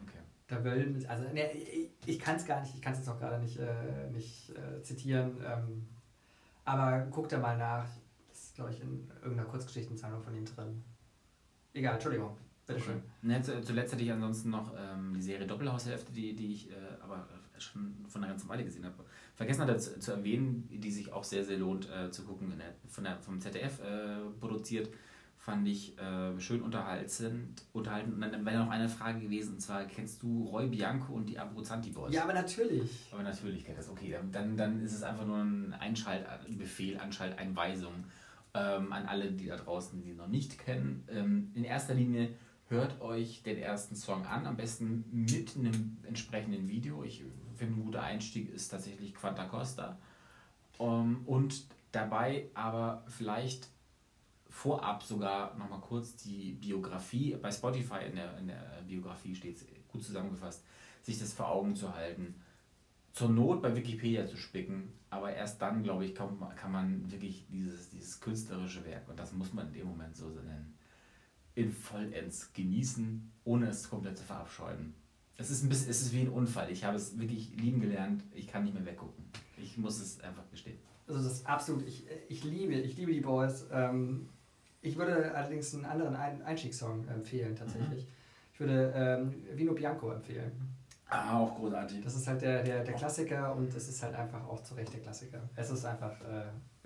[0.00, 0.20] Okay.
[0.48, 3.18] Da will, also ne, ich, ich kann es gar nicht, ich kann es jetzt auch
[3.18, 5.86] gerade nicht, äh, nicht äh, zitieren, ähm,
[6.64, 7.84] aber guckt da mal nach.
[8.60, 10.84] Glaube ich, in irgendeiner Kurzgeschichtensammlung von ihm drin.
[11.72, 12.36] Egal, Entschuldigung.
[12.66, 12.96] Bitteschön.
[12.96, 13.04] Okay.
[13.22, 17.26] Ne, zuletzt hatte ich ansonsten noch ähm, die Serie Doppelhaushälfte, die, die ich äh, aber
[17.56, 19.02] schon von einer ganzen Weile gesehen habe
[19.34, 22.74] vergessen hatte zu, zu, erwähnen, die sich auch sehr, sehr lohnt äh, zu gucken, der,
[22.88, 24.90] von der, vom ZDF äh, produziert,
[25.38, 27.62] Fand ich äh, schön unterhaltend.
[27.72, 28.12] unterhaltend.
[28.12, 31.38] Und dann wäre noch eine Frage gewesen, und zwar, kennst du Roy Bianco und die
[31.38, 32.12] Abruzzanti Boys?
[32.12, 33.08] Ja, aber natürlich.
[33.10, 33.88] Aber natürlich kennt das.
[33.88, 38.04] Okay, dann, dann ist es einfach nur ein Einschaltbefehl, Anschalteinweisung
[38.54, 41.06] ähm, an alle, die da draußen, die noch nicht kennen.
[41.10, 42.30] Ähm, in erster Linie
[42.68, 47.02] hört euch den ersten Song an, am besten mit einem entsprechenden Video.
[47.02, 47.24] Ich
[47.56, 49.98] finde, ein guter Einstieg ist tatsächlich Quanta Costa.
[50.78, 53.68] Um, ähm, und dabei aber vielleicht
[54.48, 59.66] vorab sogar nochmal kurz die Biografie, bei Spotify in der, in der Biografie steht es
[59.88, 60.64] gut zusammengefasst,
[61.02, 62.34] sich das vor Augen zu halten.
[63.12, 67.46] Zur Not bei Wikipedia zu spicken, aber erst dann, glaube ich, kann, kann man wirklich
[67.50, 70.74] dieses, dieses künstlerische Werk, und das muss man in dem Moment so nennen,
[71.54, 74.94] in vollends genießen, ohne es komplett zu verabscheuen.
[75.36, 76.70] Es ist, ein bisschen, es ist wie ein Unfall.
[76.70, 78.22] Ich habe es wirklich lieben gelernt.
[78.34, 79.24] Ich kann nicht mehr weggucken.
[79.56, 80.76] Ich muss es einfach gestehen.
[81.08, 83.66] Also das ist absolut, ich, ich liebe, ich liebe die Boys.
[83.72, 84.28] Ähm,
[84.82, 88.04] ich würde allerdings einen anderen Einstiegssong empfehlen tatsächlich.
[88.04, 88.10] Mhm.
[88.52, 90.52] Ich würde ähm, Vino Bianco empfehlen.
[91.10, 92.02] Ah, auch großartig.
[92.02, 94.92] Das ist halt der, der, der Klassiker und es ist halt einfach auch zu Recht
[94.92, 95.40] der Klassiker.
[95.56, 96.44] Es ist einfach äh,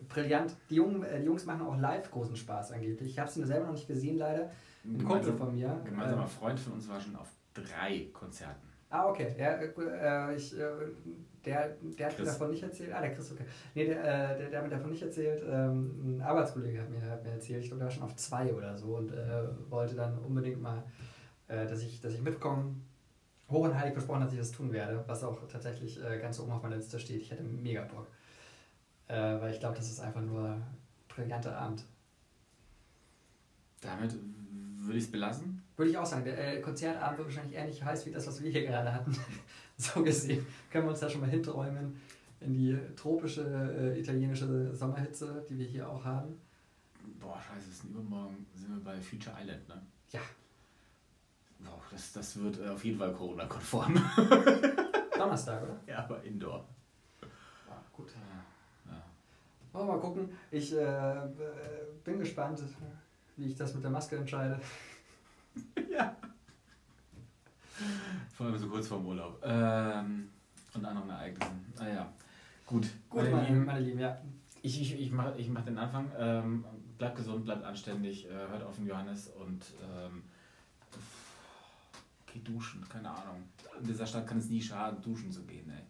[0.09, 0.57] brillant.
[0.71, 3.11] Die, Jungen, äh, die Jungs machen auch live großen Spaß angeblich.
[3.11, 4.51] Ich habe sie nur selber noch nicht gesehen, leider.
[4.83, 5.71] Ein Kumpel von mir.
[5.71, 8.67] Ein gemeinsamer äh, Freund von uns war schon auf drei Konzerten.
[8.89, 9.35] Ah, okay.
[9.39, 10.67] Ja, äh, ich, äh,
[11.45, 12.93] der, der hat mir davon nicht erzählt.
[12.95, 13.45] Ah, der Chris, okay.
[13.75, 15.43] Nee, der, äh, der, der hat mir davon nicht erzählt.
[15.47, 17.63] Ähm, ein Arbeitskollege hat mir, hat mir erzählt.
[17.63, 20.83] Ich glaube, der war schon auf zwei oder so und äh, wollte dann unbedingt mal,
[21.49, 22.77] äh, dass, ich, dass ich mitkomme.
[23.51, 26.53] Hoch und heilig versprochen, dass ich das tun werde, was auch tatsächlich äh, ganz oben
[26.53, 27.21] auf meiner Liste steht.
[27.21, 28.07] Ich hätte mega Bock.
[29.07, 30.63] weil ich glaube, das ist einfach nur ein
[31.09, 31.85] brillanter Abend.
[33.81, 34.15] Damit
[34.79, 35.63] würde ich es belassen?
[35.77, 36.25] Würde ich auch sagen.
[36.25, 39.17] Der äh, Konzertabend wird wahrscheinlich ähnlich heiß wie das, was wir hier gerade hatten.
[39.77, 42.01] so gesehen können wir uns da schon mal hinträumen
[42.41, 46.41] in die tropische äh, italienische Sommerhitze, die wir hier auch haben.
[47.19, 49.83] Boah, scheiße, ist übermorgen sind wir bei Future Island, ne?
[50.11, 50.21] Ja.
[51.65, 53.95] Wow, das, das wird äh, auf jeden Fall Corona-konform.
[55.17, 55.81] Donnerstag, oder?
[55.87, 56.67] Ja, aber Indoor.
[57.69, 58.09] Ja, gut.
[58.11, 59.03] Ja.
[59.73, 60.29] Wollen wir mal gucken.
[60.51, 61.15] Ich äh,
[62.05, 62.61] bin gespannt,
[63.37, 64.61] wie ich das mit der Maske entscheide.
[65.91, 66.17] ja.
[68.37, 69.41] Vor allem so kurz vorm Urlaub.
[69.45, 70.31] Ähm,
[70.75, 71.73] und anderen Ereignissen.
[71.79, 72.13] Ah ja.
[72.67, 72.89] Gut.
[73.09, 74.19] Gut, meine, meine, Lieben, meine Lieben, ja.
[74.63, 76.11] Ich, ich, ich mache ich mach den Anfang.
[76.19, 76.65] Ähm,
[76.99, 80.23] bleibt gesund, bleibt anständig, äh, hört auf den Johannes und ähm,
[82.35, 83.45] geht duschen, keine Ahnung.
[83.81, 85.83] In dieser Stadt kann es nie schaden, duschen zu gehen, ey.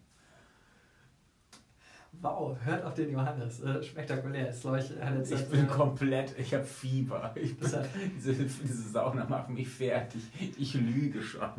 [2.20, 3.61] Wow, hört auf den Johannes.
[3.61, 4.49] Äh, spektakulär.
[4.49, 7.32] Ist, ich, ich bin äh, komplett, ich habe Fieber.
[7.34, 7.68] Ich bin,
[8.16, 10.22] diese, diese Sauna macht mich fertig.
[10.57, 11.51] Ich lüge schon.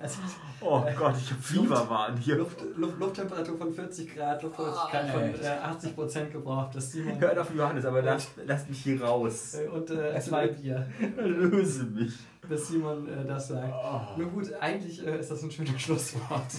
[0.00, 0.18] Also,
[0.60, 2.36] oh äh, Gott, ich habe Fieberwahn hier.
[2.36, 6.74] Luft, Luft, Lufttemperatur von 40 Grad, Luftfeuchtigkeit oh, von äh, 80 Prozent gebraucht.
[6.74, 9.54] Das Simon Hört auf Johannes, aber lass, lass mich hier raus.
[9.54, 10.86] Äh, und äh, zwei Bier.
[11.16, 12.14] Löse mich.
[12.50, 13.72] Bis Simon äh, das sagt.
[13.72, 14.18] Oh.
[14.18, 16.52] Nur gut, eigentlich ist das ein schönes Schlusswort.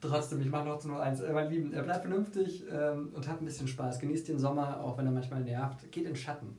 [0.00, 1.20] Trotzdem, ich mache noch nur eins.
[1.20, 4.00] Äh, mein Lieben, bleibt vernünftig ähm, und habt ein bisschen Spaß.
[4.00, 5.92] Genießt den Sommer, auch wenn er manchmal nervt.
[5.92, 6.58] Geht in Schatten.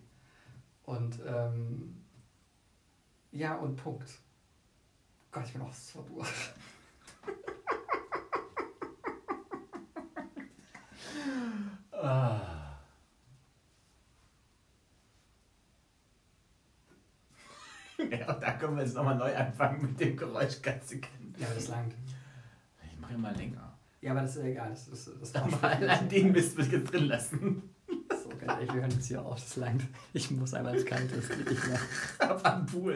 [0.83, 1.97] Und ähm,
[3.33, 4.09] ja, und Punkt.
[5.33, 6.29] Gott, ich bin auch so durch.
[11.91, 12.60] ah.
[18.11, 21.33] Ja, da können wir jetzt nochmal neu anfangen mit dem Geräusch ganz kennen.
[21.39, 21.93] Ja, das langt
[23.11, 23.77] mache immer länger.
[24.01, 24.69] Ja, aber das ist egal.
[24.69, 27.63] Das, ist, das aber allein den Mist will ich jetzt drin lassen.
[28.23, 29.83] So geil, wir hören jetzt hier auf, das langt.
[30.13, 31.79] Ich muss einmal ins Kalte, das geht nicht mehr.
[32.19, 32.95] Ab am Pool.